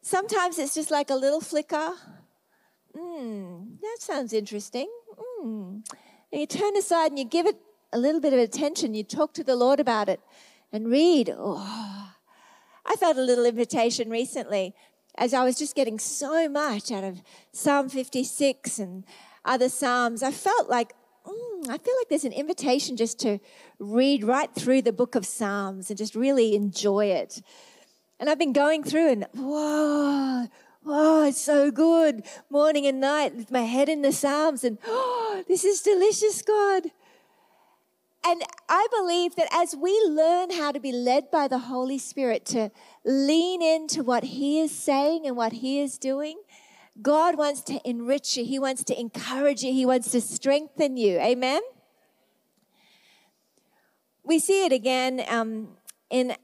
Sometimes 0.00 0.58
it's 0.60 0.74
just 0.74 0.92
like 0.92 1.10
a 1.10 1.14
little 1.14 1.40
flicker. 1.40 1.92
Hmm, 2.98 3.76
that 3.80 3.96
sounds 4.00 4.32
interesting. 4.32 4.88
Hmm. 5.16 5.78
And 6.32 6.40
you 6.40 6.46
turn 6.46 6.76
aside 6.76 7.12
and 7.12 7.18
you 7.18 7.24
give 7.24 7.46
it 7.46 7.56
a 7.92 7.98
little 7.98 8.20
bit 8.20 8.32
of 8.32 8.38
attention. 8.38 8.94
You 8.94 9.04
talk 9.04 9.32
to 9.34 9.44
the 9.44 9.56
Lord 9.56 9.80
about 9.80 10.08
it 10.08 10.20
and 10.72 10.88
read. 10.88 11.32
Oh, 11.36 12.12
I 12.84 12.96
felt 12.96 13.16
a 13.16 13.22
little 13.22 13.44
invitation 13.44 14.10
recently 14.10 14.74
as 15.18 15.34
I 15.34 15.44
was 15.44 15.58
just 15.58 15.74
getting 15.74 15.98
so 15.98 16.48
much 16.48 16.90
out 16.90 17.04
of 17.04 17.22
Psalm 17.52 17.88
56 17.88 18.78
and 18.78 19.04
other 19.44 19.68
Psalms, 19.68 20.22
I 20.22 20.30
felt 20.30 20.70
like, 20.70 20.94
mm, 21.26 21.68
I 21.68 21.76
feel 21.76 21.94
like 21.98 22.08
there's 22.08 22.24
an 22.24 22.32
invitation 22.32 22.96
just 22.96 23.18
to 23.20 23.40
read 23.78 24.22
right 24.22 24.54
through 24.54 24.82
the 24.82 24.92
book 24.92 25.16
of 25.16 25.26
Psalms 25.26 25.90
and 25.90 25.98
just 25.98 26.14
really 26.14 26.54
enjoy 26.54 27.06
it. 27.06 27.42
And 28.20 28.30
I've 28.30 28.38
been 28.38 28.52
going 28.52 28.84
through 28.84 29.10
and, 29.10 29.26
whoa, 29.34 30.46
whoa, 30.88 31.24
it's 31.24 31.40
so 31.40 31.70
good. 31.70 32.24
Morning 32.48 32.86
and 32.86 32.98
night 32.98 33.36
with 33.36 33.50
my 33.50 33.62
head 33.62 33.90
in 33.90 34.00
the 34.00 34.12
Psalms 34.12 34.64
and, 34.64 34.78
oh, 34.86 35.44
this 35.46 35.62
is 35.62 35.82
delicious, 35.82 36.40
God. 36.40 36.84
And 38.24 38.42
I 38.68 38.86
believe 38.90 39.36
that 39.36 39.48
as 39.52 39.76
we 39.76 39.92
learn 40.08 40.50
how 40.50 40.72
to 40.72 40.80
be 40.80 40.90
led 40.90 41.30
by 41.30 41.46
the 41.46 41.58
Holy 41.58 41.98
Spirit 41.98 42.46
to 42.46 42.70
lean 43.04 43.60
into 43.62 44.02
what 44.02 44.24
He 44.24 44.60
is 44.60 44.74
saying 44.74 45.26
and 45.26 45.36
what 45.36 45.52
He 45.52 45.78
is 45.78 45.98
doing, 45.98 46.40
God 47.02 47.36
wants 47.36 47.60
to 47.64 47.80
enrich 47.88 48.38
you. 48.38 48.44
He 48.46 48.58
wants 48.58 48.82
to 48.84 48.98
encourage 48.98 49.62
you. 49.62 49.72
He 49.72 49.84
wants 49.84 50.10
to 50.12 50.22
strengthen 50.22 50.96
you. 50.96 51.18
Amen? 51.20 51.60
We 54.24 54.38
see 54.38 54.64
it 54.64 54.72
again 54.72 55.22
um, 55.28 55.76
in, 56.10 56.34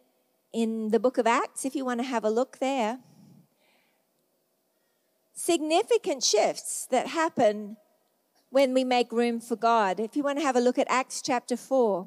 in 0.52 0.90
the 0.90 1.00
book 1.00 1.16
of 1.16 1.26
Acts, 1.26 1.64
if 1.64 1.74
you 1.74 1.84
want 1.84 2.00
to 2.00 2.06
have 2.06 2.24
a 2.24 2.30
look 2.30 2.58
there. 2.58 2.98
Significant 5.34 6.22
shifts 6.22 6.86
that 6.90 7.08
happen 7.08 7.76
when 8.50 8.72
we 8.72 8.84
make 8.84 9.10
room 9.10 9.40
for 9.40 9.56
God. 9.56 9.98
If 9.98 10.14
you 10.14 10.22
want 10.22 10.38
to 10.38 10.44
have 10.44 10.54
a 10.54 10.60
look 10.60 10.78
at 10.78 10.86
Acts 10.88 11.20
chapter 11.20 11.56
4. 11.56 12.06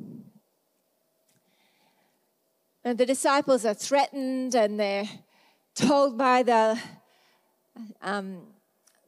And 2.86 2.98
the 2.98 3.06
disciples 3.06 3.66
are 3.66 3.74
threatened 3.74 4.56
and 4.56 4.80
they're 4.80 5.10
told 5.76 6.18
by 6.18 6.42
the 6.42 6.80
um, 8.02 8.44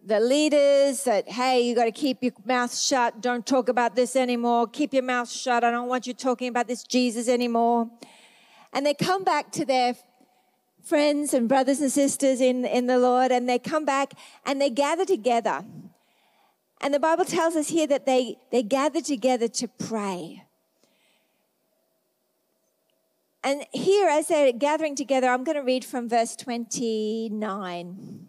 the 0.05 0.19
leaders 0.19 1.03
that, 1.03 1.29
hey, 1.29 1.61
you 1.61 1.75
got 1.75 1.85
to 1.85 1.91
keep 1.91 2.21
your 2.21 2.33
mouth 2.45 2.75
shut. 2.75 3.21
Don't 3.21 3.45
talk 3.45 3.69
about 3.69 3.95
this 3.95 4.15
anymore. 4.15 4.67
Keep 4.67 4.93
your 4.93 5.03
mouth 5.03 5.29
shut. 5.29 5.63
I 5.63 5.71
don't 5.71 5.87
want 5.87 6.07
you 6.07 6.13
talking 6.13 6.47
about 6.47 6.67
this 6.67 6.83
Jesus 6.83 7.27
anymore. 7.27 7.89
And 8.73 8.85
they 8.85 8.93
come 8.93 9.23
back 9.23 9.51
to 9.53 9.65
their 9.65 9.95
friends 10.89 11.33
and 11.35 11.47
brothers 11.47 11.79
and 11.79 11.91
sisters 11.91 12.41
in, 12.41 12.65
in 12.65 12.87
the 12.87 12.97
Lord, 12.97 13.31
and 13.31 13.47
they 13.47 13.59
come 13.59 13.85
back 13.85 14.13
and 14.45 14.59
they 14.59 14.71
gather 14.71 15.05
together. 15.05 15.63
And 16.81 16.93
the 16.93 16.99
Bible 16.99 17.25
tells 17.25 17.55
us 17.55 17.69
here 17.69 17.87
that 17.87 18.07
they, 18.07 18.37
they 18.51 18.63
gather 18.63 18.99
together 18.99 19.47
to 19.47 19.67
pray. 19.67 20.43
And 23.43 23.65
here, 23.71 24.09
as 24.09 24.27
they're 24.27 24.51
gathering 24.51 24.95
together, 24.95 25.27
I'm 25.27 25.43
going 25.43 25.57
to 25.57 25.63
read 25.63 25.85
from 25.85 26.09
verse 26.09 26.35
29. 26.35 28.27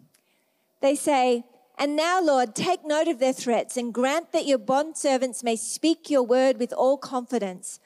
They 0.81 0.95
say, 0.95 1.43
and 1.77 1.95
now, 1.95 2.21
Lord, 2.21 2.55
take 2.55 2.85
note 2.85 3.07
of 3.07 3.19
their 3.19 3.33
threats 3.33 3.75
and 3.75 3.93
grant 3.93 4.31
that 4.33 4.45
your 4.45 4.59
bondservants 4.59 5.43
may 5.43 5.55
speak 5.55 6.09
your 6.09 6.23
word 6.23 6.59
with 6.59 6.71
all 6.73 6.97
confidence 6.97 7.79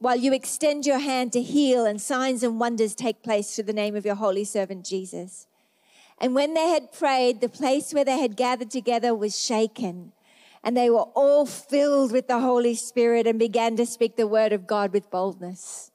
while 0.00 0.16
you 0.16 0.32
extend 0.32 0.86
your 0.86 0.98
hand 0.98 1.30
to 1.30 1.42
heal 1.42 1.84
and 1.84 2.00
signs 2.00 2.42
and 2.42 2.58
wonders 2.58 2.94
take 2.94 3.22
place 3.22 3.54
through 3.54 3.64
the 3.64 3.72
name 3.72 3.94
of 3.94 4.06
your 4.06 4.14
holy 4.14 4.44
servant 4.44 4.84
Jesus. 4.84 5.46
And 6.18 6.34
when 6.34 6.54
they 6.54 6.68
had 6.68 6.90
prayed, 6.90 7.40
the 7.40 7.50
place 7.50 7.92
where 7.92 8.04
they 8.04 8.18
had 8.18 8.34
gathered 8.34 8.70
together 8.70 9.14
was 9.14 9.38
shaken. 9.38 10.12
And 10.64 10.74
they 10.74 10.88
were 10.88 11.08
all 11.14 11.44
filled 11.44 12.12
with 12.12 12.28
the 12.28 12.40
Holy 12.40 12.74
Spirit 12.74 13.26
and 13.26 13.38
began 13.38 13.76
to 13.76 13.86
speak 13.86 14.16
the 14.16 14.26
word 14.26 14.52
of 14.52 14.66
God 14.66 14.92
with 14.92 15.10
boldness. 15.10 15.90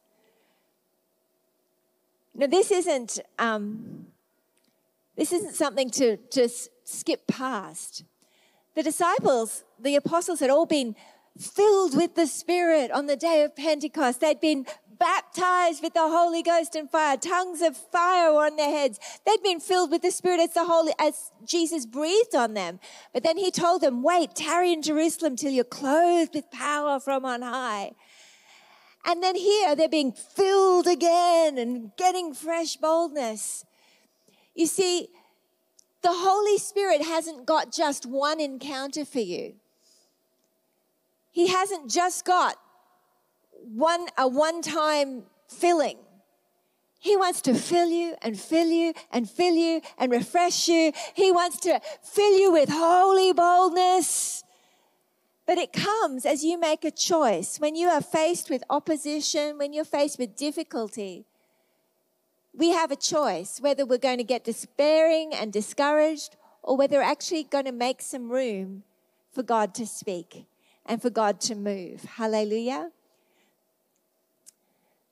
Now, 2.35 2.47
this 2.47 2.69
isn't, 2.71 3.19
um, 3.39 4.07
this 5.15 5.31
isn't 5.31 5.55
something 5.55 5.89
to 5.91 6.17
just 6.31 6.69
skip 6.83 7.25
past. 7.27 8.03
The 8.75 8.83
disciples, 8.83 9.63
the 9.79 9.95
apostles, 9.95 10.41
had 10.41 10.49
all 10.49 10.65
been 10.65 10.95
filled 11.39 11.95
with 11.95 12.15
the 12.15 12.27
Spirit 12.27 12.91
on 12.91 13.07
the 13.07 13.15
day 13.15 13.43
of 13.43 13.55
Pentecost. 13.55 14.21
They'd 14.21 14.39
been 14.39 14.65
baptized 14.97 15.83
with 15.83 15.93
the 15.93 15.99
Holy 15.99 16.41
Ghost 16.41 16.75
and 16.75 16.89
fire. 16.89 17.17
Tongues 17.17 17.61
of 17.61 17.75
fire 17.75 18.31
were 18.31 18.45
on 18.45 18.55
their 18.55 18.69
heads. 18.69 18.99
They'd 19.25 19.43
been 19.43 19.59
filled 19.59 19.91
with 19.91 20.01
the 20.01 20.11
Spirit 20.11 20.39
as 20.39 20.53
the 20.53 20.65
Holy, 20.65 20.93
as 20.99 21.31
Jesus 21.45 21.85
breathed 21.85 22.35
on 22.35 22.53
them. 22.53 22.79
But 23.13 23.23
then 23.23 23.37
he 23.37 23.51
told 23.51 23.81
them, 23.81 24.03
wait, 24.03 24.35
tarry 24.35 24.71
in 24.71 24.81
Jerusalem 24.81 25.35
till 25.35 25.51
you're 25.51 25.63
clothed 25.63 26.33
with 26.33 26.49
power 26.51 26.99
from 26.99 27.25
on 27.25 27.41
high. 27.41 27.91
And 29.05 29.21
then 29.21 29.35
here 29.35 29.75
they're 29.75 29.89
being 29.89 30.13
filled 30.13 30.87
again 30.87 31.57
and 31.57 31.91
getting 31.97 32.33
fresh 32.33 32.77
boldness. 32.77 33.65
You 34.55 34.65
see, 34.65 35.09
the 36.01 36.11
Holy 36.11 36.57
Spirit 36.57 37.03
hasn't 37.03 37.45
got 37.45 37.71
just 37.71 38.05
one 38.05 38.39
encounter 38.39 39.05
for 39.05 39.19
you. 39.19 39.55
He 41.35 41.47
hasn't 41.47 41.91
just 41.91 42.23
got 42.23 42.55
one 43.51 44.07
a 44.17 44.25
one-time 44.25 45.23
filling. 45.49 45.97
He 46.97 47.17
wants 47.17 47.41
to 47.41 47.53
fill 47.53 47.89
you 47.89 48.15
and 48.21 48.39
fill 48.39 48.69
you 48.69 48.93
and 49.11 49.29
fill 49.29 49.53
you 49.53 49.81
and 49.97 50.13
refresh 50.13 50.69
you. 50.69 50.93
He 51.13 51.33
wants 51.33 51.59
to 51.67 51.81
fill 52.01 52.39
you 52.39 52.53
with 52.53 52.69
holy 52.71 53.33
boldness. 53.33 54.45
But 55.45 55.57
it 55.57 55.73
comes 55.73 56.25
as 56.25 56.45
you 56.45 56.57
make 56.57 56.85
a 56.85 56.89
choice. 56.89 57.59
When 57.59 57.75
you 57.75 57.89
are 57.89 57.99
faced 57.99 58.49
with 58.49 58.63
opposition, 58.69 59.57
when 59.57 59.73
you're 59.73 59.83
faced 59.83 60.17
with 60.17 60.37
difficulty, 60.37 61.25
we 62.53 62.69
have 62.69 62.91
a 62.91 62.95
choice 62.95 63.59
whether 63.59 63.85
we're 63.85 63.97
going 63.97 64.19
to 64.19 64.23
get 64.23 64.45
despairing 64.45 65.33
and 65.33 65.51
discouraged 65.51 66.37
or 66.63 66.77
whether 66.77 66.99
we're 66.99 67.03
actually 67.03 67.43
going 67.43 67.65
to 67.65 67.73
make 67.73 68.01
some 68.01 68.31
room 68.31 68.83
for 69.33 69.43
God 69.43 69.75
to 69.75 69.85
speak 69.85 70.45
and 70.85 71.01
for 71.01 71.09
God 71.09 71.41
to 71.41 71.55
move. 71.55 72.03
Hallelujah. 72.03 72.91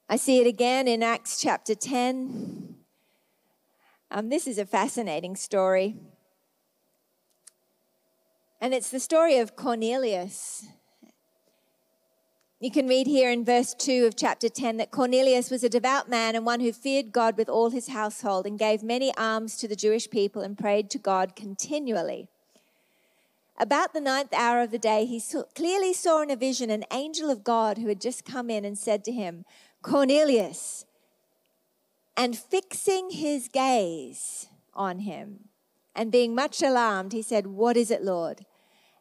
I 0.10 0.16
see 0.18 0.40
it 0.40 0.48
again 0.48 0.88
in 0.88 1.02
Acts 1.02 1.40
chapter 1.42 1.74
10. 1.74 2.76
Um, 4.12 4.30
this 4.30 4.46
is 4.46 4.58
a 4.60 4.66
fascinating 4.66 5.36
story. 5.36 5.96
And 8.62 8.74
it's 8.74 8.92
the 8.92 9.00
story 9.00 9.40
of 9.40 9.56
Cornelius. 9.56 10.68
You 12.60 12.72
can 12.72 12.88
read 12.88 13.08
here 13.08 13.30
in 13.30 13.44
verse 13.44 13.74
2 13.74 14.06
of 14.06 14.16
chapter 14.16 14.48
10 14.48 14.78
that 14.78 14.92
Cornelius 14.92 15.52
was 15.52 15.66
a 15.66 15.70
devout 15.70 16.10
man 16.10 16.36
and 16.36 16.46
one 16.46 16.62
who 16.62 16.72
feared 16.72 17.12
God 17.12 17.36
with 17.38 17.50
all 17.50 17.72
his 17.72 17.90
household 17.90 18.46
and 18.46 18.58
gave 18.58 18.84
many 18.84 19.14
alms 19.18 19.58
to 19.58 19.68
the 19.68 19.76
Jewish 19.76 20.10
people 20.10 20.42
and 20.42 20.58
prayed 20.58 20.90
to 20.92 20.98
God 20.98 21.36
continually. 21.36 22.30
About 23.58 23.94
the 23.94 24.02
ninth 24.02 24.34
hour 24.34 24.62
of 24.62 24.72
the 24.72 24.80
day, 24.80 25.06
he 25.06 25.20
saw, 25.20 25.44
clearly 25.56 25.94
saw 25.94 26.22
in 26.22 26.32
a 26.32 26.36
vision 26.36 26.70
an 26.70 26.86
angel 26.92 27.30
of 27.30 27.44
God 27.44 27.78
who 27.78 27.88
had 27.88 28.02
just 28.02 28.26
come 28.26 28.50
in 28.50 28.66
and 28.66 28.78
said 28.78 29.04
to 29.06 29.12
him, 29.12 29.46
Cornelius. 29.82 30.86
And 32.18 32.38
fixing 32.38 33.12
his 33.12 33.48
gaze 33.48 34.48
on 34.74 35.00
him 35.00 35.50
and 35.96 36.12
being 36.12 36.34
much 36.36 36.62
alarmed, 36.62 37.14
he 37.14 37.22
said, 37.22 37.48
What 37.48 37.78
is 37.78 37.92
it, 37.92 38.04
Lord? 38.04 38.46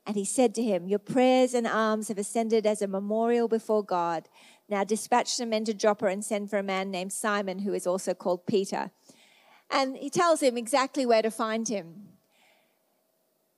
And 0.06 0.16
he 0.16 0.24
said 0.24 0.54
to 0.56 0.62
him, 0.62 0.88
Your 0.88 0.98
prayers 0.98 1.54
and 1.54 1.66
alms 1.66 2.08
have 2.08 2.18
ascended 2.18 2.66
as 2.66 2.82
a 2.82 2.86
memorial 2.86 3.48
before 3.48 3.84
God. 3.84 4.28
Now 4.68 4.84
dispatch 4.84 5.28
some 5.28 5.50
men 5.50 5.64
to 5.66 5.74
Joppa 5.74 6.06
and 6.06 6.24
send 6.24 6.50
for 6.50 6.58
a 6.58 6.62
man 6.62 6.90
named 6.90 7.12
Simon, 7.12 7.60
who 7.60 7.72
is 7.72 7.86
also 7.86 8.14
called 8.14 8.46
Peter. 8.46 8.90
And 9.70 9.96
he 9.96 10.10
tells 10.10 10.42
him 10.42 10.58
exactly 10.58 11.06
where 11.06 11.22
to 11.22 11.30
find 11.30 11.68
him. 11.68 12.11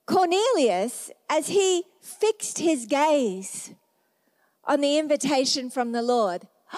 Cornelius, 0.05 1.11
as 1.29 1.47
he 1.47 1.83
fixed 2.01 2.59
his 2.59 2.85
gaze 2.85 3.73
on 4.63 4.81
the 4.81 4.97
invitation 4.97 5.69
from 5.69 5.91
the 5.91 6.01
Lord, 6.01 6.47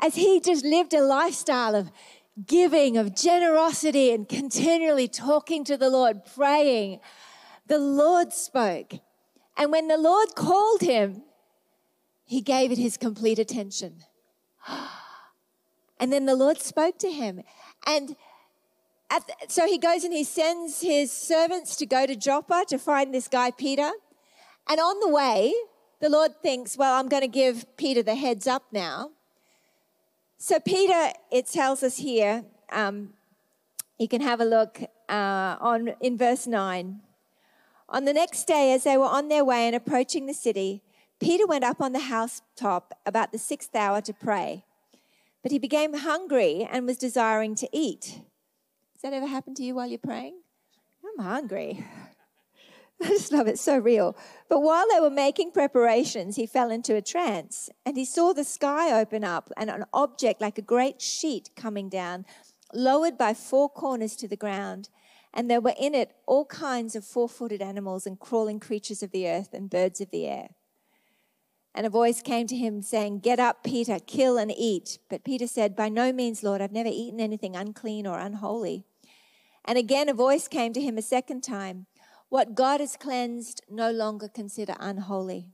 as 0.00 0.16
he 0.16 0.40
just 0.40 0.64
lived 0.64 0.92
a 0.92 1.02
lifestyle 1.02 1.74
of 1.74 1.90
giving, 2.46 2.98
of 2.98 3.16
generosity, 3.16 4.10
and 4.10 4.28
continually 4.28 5.08
talking 5.08 5.64
to 5.64 5.76
the 5.76 5.88
Lord, 5.88 6.22
praying, 6.34 7.00
the 7.66 7.78
Lord 7.78 8.32
spoke. 8.32 8.94
And 9.56 9.72
when 9.72 9.88
the 9.88 9.96
Lord 9.96 10.34
called 10.34 10.82
him, 10.82 11.22
he 12.24 12.42
gave 12.42 12.70
it 12.70 12.78
his 12.78 12.96
complete 12.96 13.38
attention. 13.38 14.02
And 15.98 16.12
then 16.12 16.26
the 16.26 16.36
Lord 16.36 16.60
spoke 16.60 16.98
to 16.98 17.10
him. 17.10 17.40
And 17.86 18.16
the, 19.10 19.34
so 19.48 19.66
he 19.66 19.78
goes 19.78 20.04
and 20.04 20.12
he 20.12 20.24
sends 20.24 20.80
his 20.80 21.12
servants 21.12 21.76
to 21.76 21.86
go 21.86 22.06
to 22.06 22.16
Joppa 22.16 22.64
to 22.68 22.78
find 22.78 23.14
this 23.14 23.28
guy, 23.28 23.50
Peter. 23.50 23.90
And 24.68 24.80
on 24.80 25.00
the 25.00 25.08
way, 25.08 25.54
the 26.00 26.08
Lord 26.08 26.32
thinks, 26.42 26.76
well, 26.76 26.98
I'm 26.98 27.08
going 27.08 27.22
to 27.22 27.28
give 27.28 27.76
Peter 27.76 28.02
the 28.02 28.14
heads 28.14 28.46
up 28.46 28.64
now. 28.72 29.10
So, 30.38 30.60
Peter, 30.60 31.12
it 31.30 31.46
tells 31.46 31.82
us 31.82 31.98
here, 31.98 32.44
um, 32.70 33.14
you 33.98 34.08
can 34.08 34.20
have 34.20 34.40
a 34.40 34.44
look 34.44 34.80
uh, 35.08 35.56
on 35.60 35.94
in 36.00 36.18
verse 36.18 36.46
9. 36.46 37.00
On 37.88 38.04
the 38.04 38.12
next 38.12 38.46
day, 38.46 38.72
as 38.72 38.84
they 38.84 38.98
were 38.98 39.04
on 39.04 39.28
their 39.28 39.44
way 39.44 39.66
and 39.66 39.74
approaching 39.74 40.26
the 40.26 40.34
city, 40.34 40.82
Peter 41.20 41.46
went 41.46 41.64
up 41.64 41.80
on 41.80 41.92
the 41.92 42.00
housetop 42.00 42.92
about 43.06 43.32
the 43.32 43.38
sixth 43.38 43.74
hour 43.74 44.00
to 44.02 44.12
pray. 44.12 44.64
But 45.42 45.52
he 45.52 45.58
became 45.58 45.94
hungry 45.94 46.68
and 46.70 46.84
was 46.84 46.98
desiring 46.98 47.54
to 47.54 47.68
eat. 47.72 48.20
Has 48.96 49.02
that 49.02 49.12
ever 49.12 49.26
happened 49.26 49.56
to 49.58 49.62
you 49.62 49.74
while 49.74 49.86
you're 49.86 49.98
praying? 49.98 50.40
I'm 51.04 51.22
hungry. 51.22 51.84
I 53.02 53.08
just 53.08 53.30
love 53.30 53.46
it, 53.46 53.58
so 53.58 53.76
real. 53.76 54.16
But 54.48 54.60
while 54.60 54.86
they 54.90 55.00
were 55.00 55.10
making 55.10 55.50
preparations, 55.52 56.36
he 56.36 56.46
fell 56.46 56.70
into 56.70 56.96
a 56.96 57.02
trance 57.02 57.68
and 57.84 57.98
he 57.98 58.06
saw 58.06 58.32
the 58.32 58.42
sky 58.42 58.98
open 58.98 59.22
up 59.22 59.52
and 59.54 59.68
an 59.68 59.84
object 59.92 60.40
like 60.40 60.56
a 60.56 60.62
great 60.62 61.02
sheet 61.02 61.50
coming 61.54 61.90
down, 61.90 62.24
lowered 62.72 63.18
by 63.18 63.34
four 63.34 63.68
corners 63.68 64.16
to 64.16 64.26
the 64.28 64.34
ground 64.34 64.88
and 65.34 65.50
there 65.50 65.60
were 65.60 65.74
in 65.78 65.94
it 65.94 66.12
all 66.26 66.46
kinds 66.46 66.96
of 66.96 67.04
four 67.04 67.28
footed 67.28 67.60
animals 67.60 68.06
and 68.06 68.18
crawling 68.18 68.58
creatures 68.58 69.02
of 69.02 69.10
the 69.10 69.28
earth 69.28 69.52
and 69.52 69.68
birds 69.68 70.00
of 70.00 70.10
the 70.10 70.26
air. 70.26 70.48
And 71.76 71.84
a 71.84 71.90
voice 71.90 72.22
came 72.22 72.46
to 72.46 72.56
him 72.56 72.80
saying, 72.80 73.18
Get 73.18 73.38
up, 73.38 73.62
Peter, 73.62 73.98
kill 73.98 74.38
and 74.38 74.50
eat. 74.50 74.98
But 75.10 75.24
Peter 75.24 75.46
said, 75.46 75.76
By 75.76 75.90
no 75.90 76.10
means, 76.10 76.42
Lord, 76.42 76.62
I've 76.62 76.72
never 76.72 76.88
eaten 76.88 77.20
anything 77.20 77.54
unclean 77.54 78.06
or 78.06 78.18
unholy. 78.18 78.86
And 79.62 79.76
again 79.76 80.08
a 80.08 80.14
voice 80.14 80.48
came 80.48 80.72
to 80.72 80.80
him 80.80 80.96
a 80.96 81.02
second 81.02 81.42
time 81.42 81.84
What 82.30 82.54
God 82.54 82.80
has 82.80 82.96
cleansed, 82.96 83.60
no 83.68 83.90
longer 83.90 84.26
consider 84.26 84.74
unholy. 84.80 85.50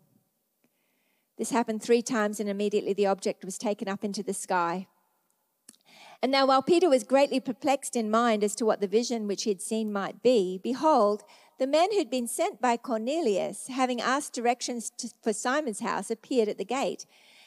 This 1.38 1.50
happened 1.50 1.82
three 1.82 2.02
times, 2.02 2.38
and 2.38 2.48
immediately 2.48 2.92
the 2.92 3.06
object 3.06 3.44
was 3.44 3.58
taken 3.58 3.88
up 3.88 4.04
into 4.04 4.22
the 4.22 4.32
sky. 4.32 4.86
And 6.22 6.30
now, 6.30 6.46
while 6.46 6.62
Peter 6.62 6.88
was 6.88 7.02
greatly 7.02 7.40
perplexed 7.40 7.96
in 7.96 8.08
mind 8.08 8.44
as 8.44 8.54
to 8.56 8.64
what 8.64 8.80
the 8.80 8.86
vision 8.86 9.26
which 9.26 9.42
he 9.42 9.50
had 9.50 9.60
seen 9.60 9.92
might 9.92 10.22
be, 10.22 10.60
behold, 10.62 11.24
the 11.62 11.68
men 11.68 11.92
who'd 11.92 12.10
been 12.10 12.26
sent 12.26 12.60
by 12.60 12.76
Cornelius, 12.76 13.68
having 13.68 14.00
asked 14.00 14.32
directions 14.32 14.90
to, 14.98 15.08
for 15.22 15.32
Simon's 15.32 15.78
house, 15.78 16.10
appeared 16.10 16.48
at 16.48 16.58
the 16.58 16.64
gate. 16.64 17.06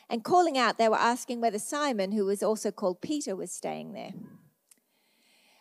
And 0.09 0.23
calling 0.23 0.57
out, 0.57 0.77
they 0.77 0.87
were 0.87 0.95
asking 0.95 1.41
whether 1.41 1.59
Simon, 1.59 2.13
who 2.13 2.23
was 2.23 2.41
also 2.41 2.71
called 2.71 3.01
Peter, 3.01 3.35
was 3.35 3.51
staying 3.51 3.91
there. 3.91 4.13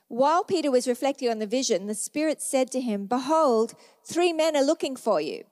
While 0.06 0.44
Peter 0.44 0.70
was 0.70 0.86
reflecting 0.86 1.28
on 1.28 1.40
the 1.40 1.48
vision, 1.48 1.88
the 1.88 1.96
Spirit 1.96 2.40
said 2.40 2.70
to 2.70 2.80
him, 2.80 3.06
Behold, 3.06 3.74
three 4.04 4.32
men 4.32 4.54
are 4.54 4.62
looking 4.62 4.94
for 4.94 5.20
you. 5.20 5.42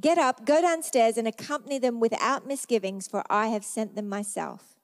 Get 0.00 0.16
up, 0.16 0.46
go 0.46 0.62
downstairs, 0.62 1.18
and 1.18 1.28
accompany 1.28 1.78
them 1.78 2.00
without 2.00 2.46
misgivings, 2.46 3.06
for 3.06 3.24
I 3.28 3.48
have 3.48 3.62
sent 3.62 3.94
them 3.94 4.08
myself. 4.08 4.78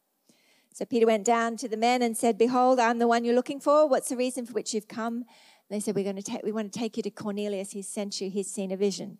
So 0.74 0.84
Peter 0.84 1.06
went 1.06 1.24
down 1.24 1.56
to 1.58 1.68
the 1.68 1.78
men 1.78 2.02
and 2.02 2.14
said, 2.14 2.36
Behold, 2.36 2.78
I'm 2.78 2.98
the 2.98 3.08
one 3.08 3.24
you're 3.24 3.34
looking 3.34 3.60
for. 3.60 3.88
What's 3.88 4.10
the 4.10 4.16
reason 4.18 4.44
for 4.44 4.52
which 4.52 4.74
you've 4.74 4.88
come? 4.88 5.24
They 5.70 5.80
said, 5.80 5.94
We're 5.94 6.04
going 6.04 6.16
to 6.16 6.22
take, 6.22 6.42
we 6.42 6.52
want 6.52 6.72
to 6.72 6.78
take 6.78 6.96
you 6.96 7.02
to 7.02 7.10
Cornelius. 7.10 7.72
He's 7.72 7.88
sent 7.88 8.20
you, 8.20 8.30
he's 8.30 8.50
seen 8.50 8.70
a 8.70 8.76
vision. 8.76 9.18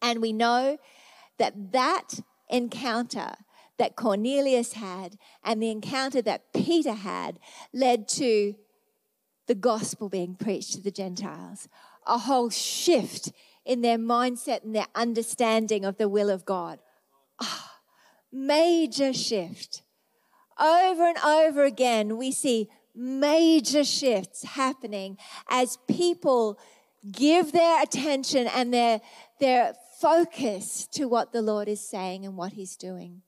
And 0.00 0.20
we 0.20 0.32
know 0.32 0.78
that 1.38 1.72
that 1.72 2.20
encounter 2.48 3.34
that 3.78 3.96
Cornelius 3.96 4.74
had 4.74 5.16
and 5.42 5.62
the 5.62 5.70
encounter 5.70 6.22
that 6.22 6.52
Peter 6.52 6.92
had 6.92 7.38
led 7.72 8.08
to 8.08 8.54
the 9.46 9.54
gospel 9.54 10.08
being 10.08 10.34
preached 10.34 10.74
to 10.74 10.80
the 10.80 10.90
Gentiles, 10.90 11.68
a 12.06 12.18
whole 12.18 12.50
shift 12.50 13.32
in 13.64 13.82
their 13.82 13.98
mindset 13.98 14.62
and 14.62 14.74
their 14.74 14.86
understanding 14.94 15.84
of 15.84 15.96
the 15.96 16.08
will 16.08 16.30
of 16.30 16.44
God. 16.44 16.78
Oh, 17.40 17.70
major 18.32 19.12
shift. 19.12 19.82
Over 20.58 21.04
and 21.08 21.18
over 21.18 21.64
again, 21.64 22.16
we 22.16 22.30
see 22.30 22.70
major 22.94 23.84
shifts 23.84 24.44
happening 24.44 25.18
as 25.48 25.78
people 25.88 26.58
give 27.10 27.52
their 27.52 27.82
attention 27.82 28.46
and 28.48 28.72
their, 28.72 29.00
their 29.40 29.74
focus 30.00 30.86
to 30.92 31.06
what 31.06 31.32
the 31.32 31.42
Lord 31.42 31.68
is 31.68 31.80
saying 31.80 32.24
and 32.24 32.36
what 32.36 32.52
He's 32.52 32.76
doing. 32.76 33.22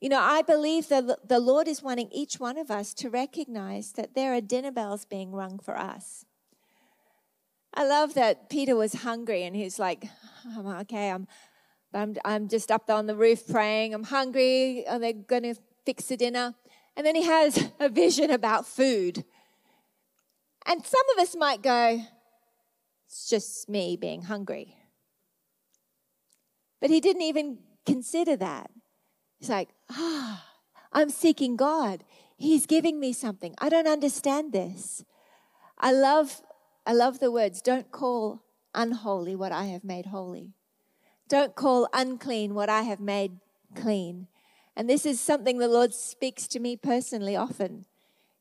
You 0.00 0.08
know, 0.08 0.20
I 0.20 0.42
believe 0.42 0.88
that 0.88 1.28
the 1.28 1.40
Lord 1.40 1.66
is 1.66 1.82
wanting 1.82 2.10
each 2.12 2.38
one 2.38 2.58
of 2.58 2.70
us 2.70 2.92
to 2.94 3.08
recognize 3.08 3.92
that 3.92 4.14
there 4.14 4.34
are 4.34 4.40
dinner 4.40 4.70
bells 4.70 5.04
being 5.04 5.32
rung 5.32 5.58
for 5.58 5.78
us. 5.78 6.26
I 7.72 7.86
love 7.86 8.14
that 8.14 8.50
Peter 8.50 8.76
was 8.76 8.92
hungry 8.92 9.44
and 9.44 9.56
he's 9.56 9.78
like, 9.78 10.04
I'm 10.56 10.66
okay, 10.66 11.10
I'm, 11.10 11.26
I'm, 11.92 12.16
I'm 12.24 12.48
just 12.48 12.70
up 12.70 12.90
on 12.90 13.06
the 13.06 13.16
roof 13.16 13.48
praying. 13.48 13.94
I'm 13.94 14.04
hungry. 14.04 14.86
Are 14.86 14.98
they 14.98 15.12
going 15.12 15.42
to 15.42 15.54
fix 15.84 16.06
the 16.06 16.16
dinner? 16.16 16.54
And 16.96 17.06
then 17.06 17.14
he 17.14 17.24
has 17.24 17.70
a 17.80 17.88
vision 17.88 18.30
about 18.30 18.66
food. 18.66 19.24
And 20.66 20.84
some 20.84 21.02
of 21.14 21.22
us 21.22 21.36
might 21.36 21.62
go, 21.62 22.02
it's 23.06 23.28
just 23.28 23.68
me 23.68 23.96
being 23.96 24.22
hungry. 24.22 24.76
But 26.80 26.90
he 26.90 27.00
didn't 27.00 27.22
even 27.22 27.58
consider 27.86 28.36
that. 28.36 28.70
He's 29.38 29.48
like, 29.48 29.70
ah, 29.90 30.44
I'm 30.92 31.10
seeking 31.10 31.56
God. 31.56 32.04
He's 32.36 32.66
giving 32.66 33.00
me 33.00 33.12
something. 33.12 33.54
I 33.58 33.68
don't 33.68 33.88
understand 33.88 34.52
this. 34.52 35.04
I 35.78 35.92
love, 35.92 36.42
I 36.86 36.92
love 36.92 37.18
the 37.18 37.30
words, 37.30 37.60
don't 37.60 37.90
call 37.90 38.42
unholy 38.74 39.36
what 39.36 39.52
I 39.52 39.64
have 39.64 39.84
made 39.84 40.06
holy. 40.06 40.54
Don't 41.28 41.54
call 41.54 41.88
unclean 41.92 42.54
what 42.54 42.68
I 42.68 42.82
have 42.82 43.00
made 43.00 43.38
clean. 43.74 44.28
And 44.76 44.88
this 44.88 45.06
is 45.06 45.20
something 45.20 45.58
the 45.58 45.68
Lord 45.68 45.94
speaks 45.94 46.48
to 46.48 46.60
me 46.60 46.76
personally 46.76 47.36
often. 47.36 47.86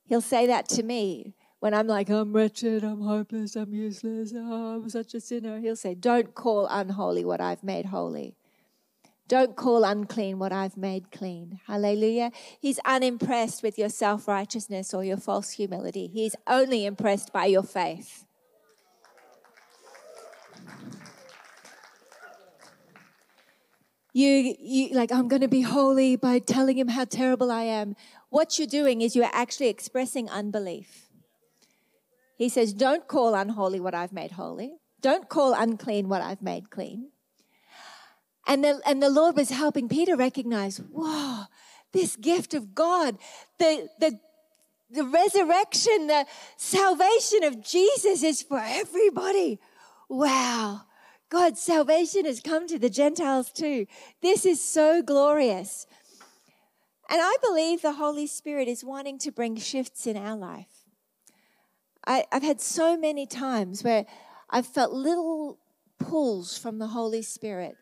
He'll 0.05 0.21
say 0.21 0.47
that 0.47 0.67
to 0.69 0.83
me 0.83 1.35
when 1.59 1.73
I'm 1.73 1.87
like, 1.87 2.09
I'm 2.09 2.33
wretched, 2.33 2.83
I'm 2.83 3.01
hopeless, 3.01 3.55
I'm 3.55 3.73
useless, 3.73 4.33
oh, 4.35 4.75
I'm 4.75 4.89
such 4.89 5.13
a 5.13 5.21
sinner. 5.21 5.59
He'll 5.59 5.75
say, 5.75 5.95
Don't 5.95 6.35
call 6.35 6.67
unholy 6.69 7.23
what 7.23 7.39
I've 7.39 7.63
made 7.63 7.85
holy. 7.85 8.35
Don't 9.27 9.55
call 9.55 9.85
unclean 9.85 10.37
what 10.39 10.51
I've 10.51 10.75
made 10.75 11.11
clean. 11.11 11.59
Hallelujah. 11.67 12.31
He's 12.59 12.79
unimpressed 12.83 13.63
with 13.63 13.79
your 13.79 13.89
self 13.89 14.27
righteousness 14.27 14.93
or 14.93 15.03
your 15.03 15.17
false 15.17 15.51
humility. 15.51 16.07
He's 16.07 16.35
only 16.47 16.85
impressed 16.85 17.31
by 17.31 17.45
your 17.45 17.63
faith. 17.63 18.25
You, 24.13 24.55
you 24.59 24.89
like, 24.95 25.11
I'm 25.11 25.27
going 25.27 25.41
to 25.41 25.47
be 25.47 25.61
holy 25.61 26.15
by 26.15 26.37
telling 26.37 26.77
him 26.77 26.87
how 26.87 27.05
terrible 27.05 27.51
I 27.51 27.63
am. 27.63 27.95
What 28.29 28.59
you're 28.59 28.67
doing 28.67 29.01
is 29.01 29.15
you're 29.15 29.29
actually 29.33 29.69
expressing 29.69 30.29
unbelief. 30.29 31.09
He 32.37 32.47
says, 32.47 32.73
Don't 32.73 33.07
call 33.07 33.33
unholy 33.33 33.79
what 33.79 33.95
I've 33.95 34.13
made 34.13 34.31
holy. 34.31 34.75
Don't 35.01 35.27
call 35.29 35.53
unclean 35.53 36.09
what 36.09 36.21
I've 36.21 36.41
made 36.41 36.69
clean. 36.69 37.09
And 38.47 38.63
the, 38.63 38.81
and 38.85 39.01
the 39.01 39.09
Lord 39.09 39.35
was 39.35 39.49
helping 39.49 39.89
Peter 39.89 40.15
recognize, 40.15 40.77
whoa, 40.77 41.45
this 41.91 42.15
gift 42.15 42.53
of 42.53 42.75
God, 42.75 43.17
the, 43.57 43.87
the, 43.99 44.19
the 44.91 45.05
resurrection, 45.05 46.07
the 46.07 46.25
salvation 46.57 47.43
of 47.45 47.63
Jesus 47.63 48.21
is 48.21 48.41
for 48.43 48.59
everybody. 48.59 49.59
Wow. 50.09 50.81
God's 51.33 51.59
salvation 51.59 52.25
has 52.25 52.39
come 52.41 52.67
to 52.67 52.77
the 52.77 52.91
Gentiles 52.91 53.51
too. 53.51 53.87
This 54.21 54.45
is 54.45 54.63
so 54.63 55.01
glorious. 55.01 55.87
And 57.09 57.19
I 57.19 57.35
believe 57.41 57.81
the 57.81 57.93
Holy 57.93 58.27
Spirit 58.27 58.67
is 58.67 58.85
wanting 58.85 59.17
to 59.17 59.31
bring 59.31 59.55
shifts 59.55 60.05
in 60.05 60.15
our 60.15 60.37
life. 60.37 60.85
I, 62.05 62.25
have 62.31 62.43
had 62.43 62.61
so 62.61 62.95
many 62.95 63.25
times 63.25 63.83
where 63.83 64.05
I've 64.51 64.67
felt 64.67 64.93
little 64.93 65.57
pulls 65.97 66.55
from 66.55 66.77
the 66.77 66.89
Holy 66.89 67.23
Spirit. 67.23 67.77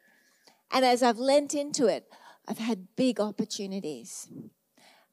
And 0.71 0.85
as 0.85 1.03
I've 1.03 1.19
lent 1.19 1.53
into 1.53 1.87
it, 1.87 2.05
I've 2.47 2.59
had 2.59 2.95
big 2.95 3.19
opportunities. 3.19 4.29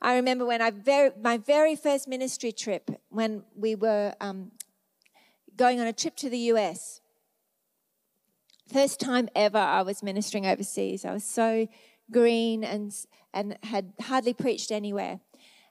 I 0.00 0.14
remember 0.14 0.46
when 0.46 0.62
I 0.62 0.70
very, 0.70 1.10
my 1.20 1.38
very 1.38 1.74
first 1.74 2.06
ministry 2.06 2.52
trip, 2.52 2.88
when 3.08 3.42
we 3.56 3.74
were 3.74 4.14
um, 4.20 4.52
going 5.56 5.80
on 5.80 5.88
a 5.88 5.92
trip 5.92 6.14
to 6.18 6.30
the 6.30 6.38
US. 6.52 7.00
First 8.72 9.00
time 9.00 9.28
ever 9.34 9.58
I 9.58 9.82
was 9.82 10.02
ministering 10.02 10.46
overseas. 10.46 11.04
I 11.04 11.12
was 11.12 11.24
so 11.24 11.68
green 12.10 12.64
and, 12.64 12.94
and 13.32 13.56
had 13.62 13.92
hardly 14.00 14.34
preached 14.34 14.70
anywhere. 14.70 15.20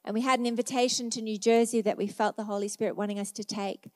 And 0.03 0.13
we 0.13 0.21
had 0.21 0.39
an 0.39 0.45
invitation 0.45 1.10
to 1.12 1.21
New 1.21 1.38
Jersey 1.38 1.81
that 1.81 1.97
we 1.97 2.07
felt 2.07 2.38
the 2.38 2.45
Holy 2.45 2.67
Spirit 2.67 2.95
wanting 2.95 3.19
us 3.19 3.31
to 3.33 3.43
take. 3.43 3.89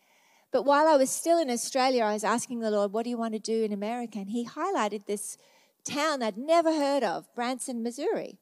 But 0.52 0.64
while 0.64 0.88
I 0.88 0.98
was 0.98 1.10
still 1.10 1.40
in 1.40 1.50
Australia, 1.50 2.04
I 2.04 2.14
was 2.14 2.24
asking 2.24 2.60
the 2.60 2.72
Lord, 2.72 2.92
What 2.92 3.06
do 3.06 3.10
you 3.10 3.18
want 3.18 3.34
to 3.34 3.40
do 3.40 3.64
in 3.64 3.72
America? 3.72 4.20
And 4.20 4.30
He 4.30 4.46
highlighted 4.46 5.06
this 5.06 5.38
town 5.84 6.22
I'd 6.22 6.38
never 6.38 6.72
heard 6.72 7.04
of, 7.04 7.34
Branson, 7.34 7.82
Missouri. 7.82 8.40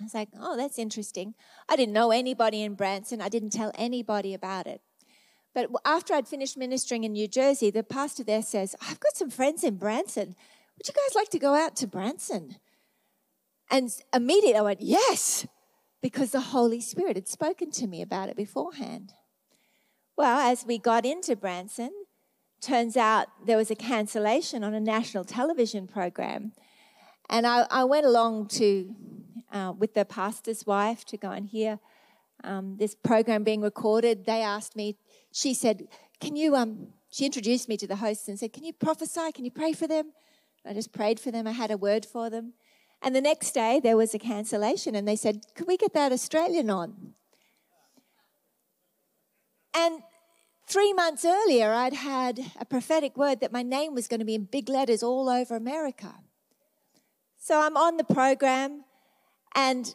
I 0.00 0.04
was 0.04 0.14
like, 0.14 0.28
oh, 0.38 0.56
that's 0.56 0.78
interesting. 0.78 1.34
I 1.68 1.76
didn't 1.76 1.92
know 1.92 2.10
anybody 2.10 2.62
in 2.62 2.74
Branson. 2.74 3.20
I 3.20 3.28
didn't 3.28 3.50
tell 3.50 3.70
anybody 3.74 4.32
about 4.32 4.66
it. 4.66 4.80
But 5.54 5.70
after 5.84 6.14
I'd 6.14 6.28
finished 6.28 6.56
ministering 6.56 7.04
in 7.04 7.12
New 7.12 7.26
Jersey, 7.26 7.70
the 7.70 7.82
pastor 7.82 8.22
there 8.22 8.42
says, 8.42 8.76
I've 8.80 9.00
got 9.00 9.16
some 9.16 9.30
friends 9.30 9.64
in 9.64 9.76
Branson. 9.76 10.36
Would 10.78 10.88
you 10.88 10.94
guys 10.94 11.14
like 11.14 11.28
to 11.30 11.38
go 11.38 11.54
out 11.54 11.76
to 11.76 11.86
Branson? 11.86 12.56
And 13.70 13.90
immediately 14.14 14.58
I 14.58 14.62
went, 14.62 14.80
yes, 14.80 15.46
because 16.02 16.30
the 16.30 16.40
Holy 16.40 16.80
Spirit 16.80 17.16
had 17.16 17.28
spoken 17.28 17.70
to 17.72 17.86
me 17.86 18.00
about 18.00 18.28
it 18.28 18.36
beforehand. 18.36 19.12
Well, 20.16 20.38
as 20.38 20.64
we 20.66 20.78
got 20.78 21.04
into 21.04 21.34
Branson, 21.36 21.90
turns 22.60 22.96
out 22.96 23.28
there 23.46 23.56
was 23.56 23.70
a 23.70 23.76
cancellation 23.76 24.62
on 24.62 24.74
a 24.74 24.80
national 24.80 25.24
television 25.24 25.86
program. 25.86 26.52
And 27.28 27.46
I, 27.46 27.66
I 27.70 27.84
went 27.84 28.06
along 28.06 28.48
to, 28.48 28.94
uh, 29.52 29.72
with 29.76 29.94
the 29.94 30.04
pastor's 30.04 30.66
wife 30.66 31.04
to 31.06 31.16
go 31.16 31.30
and 31.30 31.46
hear 31.46 31.78
um, 32.44 32.76
this 32.78 32.94
program 32.94 33.44
being 33.44 33.60
recorded. 33.60 34.26
They 34.26 34.42
asked 34.42 34.76
me, 34.76 34.96
she 35.32 35.54
said, 35.54 35.88
Can 36.20 36.36
you, 36.36 36.56
um, 36.56 36.88
she 37.10 37.26
introduced 37.26 37.68
me 37.68 37.76
to 37.76 37.86
the 37.86 37.96
hosts 37.96 38.28
and 38.28 38.38
said, 38.38 38.52
Can 38.52 38.64
you 38.64 38.72
prophesy? 38.72 39.32
Can 39.32 39.44
you 39.44 39.50
pray 39.50 39.72
for 39.72 39.86
them? 39.86 40.12
I 40.64 40.74
just 40.74 40.92
prayed 40.92 41.18
for 41.18 41.30
them. 41.30 41.46
I 41.46 41.52
had 41.52 41.70
a 41.70 41.76
word 41.76 42.04
for 42.04 42.30
them. 42.30 42.52
And 43.02 43.16
the 43.16 43.20
next 43.20 43.52
day 43.52 43.80
there 43.82 43.96
was 43.96 44.14
a 44.14 44.18
cancellation 44.18 44.94
and 44.94 45.08
they 45.08 45.16
said, 45.16 45.46
Could 45.54 45.66
we 45.66 45.76
get 45.76 45.94
that 45.94 46.12
Australian 46.12 46.70
on? 46.70 47.14
And 49.74 50.02
Three 50.70 50.92
months 50.92 51.24
earlier, 51.24 51.72
I'd 51.72 51.94
had 51.94 52.52
a 52.60 52.64
prophetic 52.64 53.16
word 53.16 53.40
that 53.40 53.50
my 53.50 53.64
name 53.64 53.92
was 53.92 54.06
going 54.06 54.20
to 54.20 54.24
be 54.24 54.36
in 54.36 54.44
big 54.44 54.68
letters 54.68 55.02
all 55.02 55.28
over 55.28 55.56
America. 55.56 56.14
So 57.38 57.60
I'm 57.60 57.76
on 57.76 57.96
the 57.96 58.04
program 58.04 58.84
and 59.56 59.92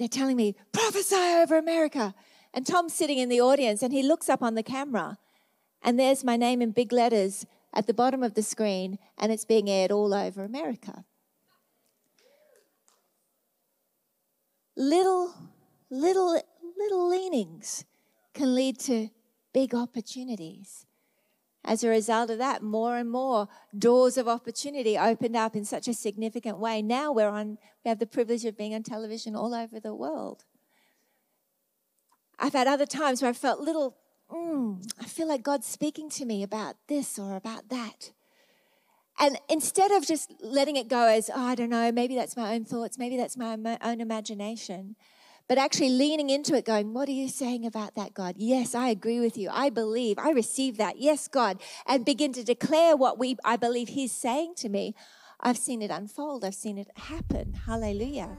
they're 0.00 0.08
telling 0.08 0.36
me, 0.36 0.56
prophesy 0.72 1.14
over 1.14 1.58
America. 1.58 2.14
And 2.54 2.66
Tom's 2.66 2.94
sitting 2.94 3.18
in 3.18 3.28
the 3.28 3.42
audience 3.42 3.82
and 3.82 3.92
he 3.92 4.02
looks 4.02 4.30
up 4.30 4.42
on 4.42 4.54
the 4.54 4.62
camera 4.62 5.18
and 5.82 6.00
there's 6.00 6.24
my 6.24 6.36
name 6.36 6.62
in 6.62 6.70
big 6.70 6.90
letters 6.90 7.44
at 7.74 7.86
the 7.86 7.92
bottom 7.92 8.22
of 8.22 8.32
the 8.32 8.42
screen 8.42 8.98
and 9.18 9.30
it's 9.30 9.44
being 9.44 9.68
aired 9.68 9.92
all 9.92 10.14
over 10.14 10.42
America. 10.42 11.04
Little, 14.74 15.34
little, 15.90 16.40
little 16.78 17.10
leanings 17.10 17.84
can 18.32 18.54
lead 18.54 18.78
to 18.80 19.10
big 19.52 19.74
opportunities. 19.74 20.86
As 21.64 21.84
a 21.84 21.88
result 21.88 22.30
of 22.30 22.38
that, 22.38 22.62
more 22.62 22.96
and 22.96 23.10
more 23.10 23.48
doors 23.76 24.16
of 24.16 24.26
opportunity 24.26 24.96
opened 24.96 25.36
up 25.36 25.54
in 25.54 25.64
such 25.64 25.88
a 25.88 25.94
significant 25.94 26.58
way. 26.58 26.80
Now 26.80 27.12
we're 27.12 27.28
on, 27.28 27.58
we 27.84 27.88
have 27.90 27.98
the 27.98 28.06
privilege 28.06 28.44
of 28.44 28.56
being 28.56 28.74
on 28.74 28.82
television 28.82 29.36
all 29.36 29.54
over 29.54 29.78
the 29.78 29.94
world. 29.94 30.44
I've 32.38 32.54
had 32.54 32.66
other 32.66 32.86
times 32.86 33.20
where 33.20 33.30
I 33.30 33.34
felt 33.34 33.60
little, 33.60 33.96
mm, 34.32 34.82
I 34.98 35.04
feel 35.04 35.28
like 35.28 35.42
God's 35.42 35.66
speaking 35.66 36.08
to 36.10 36.24
me 36.24 36.42
about 36.42 36.76
this 36.88 37.18
or 37.18 37.36
about 37.36 37.68
that. 37.68 38.12
And 39.18 39.38
instead 39.50 39.90
of 39.90 40.06
just 40.06 40.32
letting 40.40 40.76
it 40.76 40.88
go 40.88 41.06
as, 41.06 41.28
oh, 41.28 41.38
I 41.38 41.54
don't 41.54 41.68
know, 41.68 41.92
maybe 41.92 42.14
that's 42.14 42.38
my 42.38 42.54
own 42.54 42.64
thoughts, 42.64 42.96
maybe 42.96 43.18
that's 43.18 43.36
my 43.36 43.58
own 43.82 44.00
imagination, 44.00 44.96
but 45.50 45.58
actually 45.58 45.90
leaning 45.90 46.30
into 46.30 46.54
it, 46.54 46.64
going, 46.64 46.94
What 46.94 47.08
are 47.08 47.12
you 47.12 47.28
saying 47.28 47.66
about 47.66 47.96
that, 47.96 48.14
God? 48.14 48.36
Yes, 48.38 48.72
I 48.72 48.90
agree 48.90 49.18
with 49.18 49.36
you. 49.36 49.50
I 49.50 49.68
believe. 49.68 50.16
I 50.16 50.30
receive 50.30 50.76
that. 50.76 51.00
Yes, 51.00 51.26
God. 51.26 51.60
And 51.88 52.04
begin 52.04 52.32
to 52.34 52.44
declare 52.44 52.96
what 52.96 53.18
we 53.18 53.36
I 53.44 53.56
believe 53.56 53.88
He's 53.88 54.12
saying 54.12 54.54
to 54.58 54.68
me. 54.68 54.94
I've 55.40 55.58
seen 55.58 55.82
it 55.82 55.90
unfold. 55.90 56.44
I've 56.44 56.54
seen 56.54 56.78
it 56.78 56.86
happen. 56.94 57.54
Hallelujah. 57.66 58.38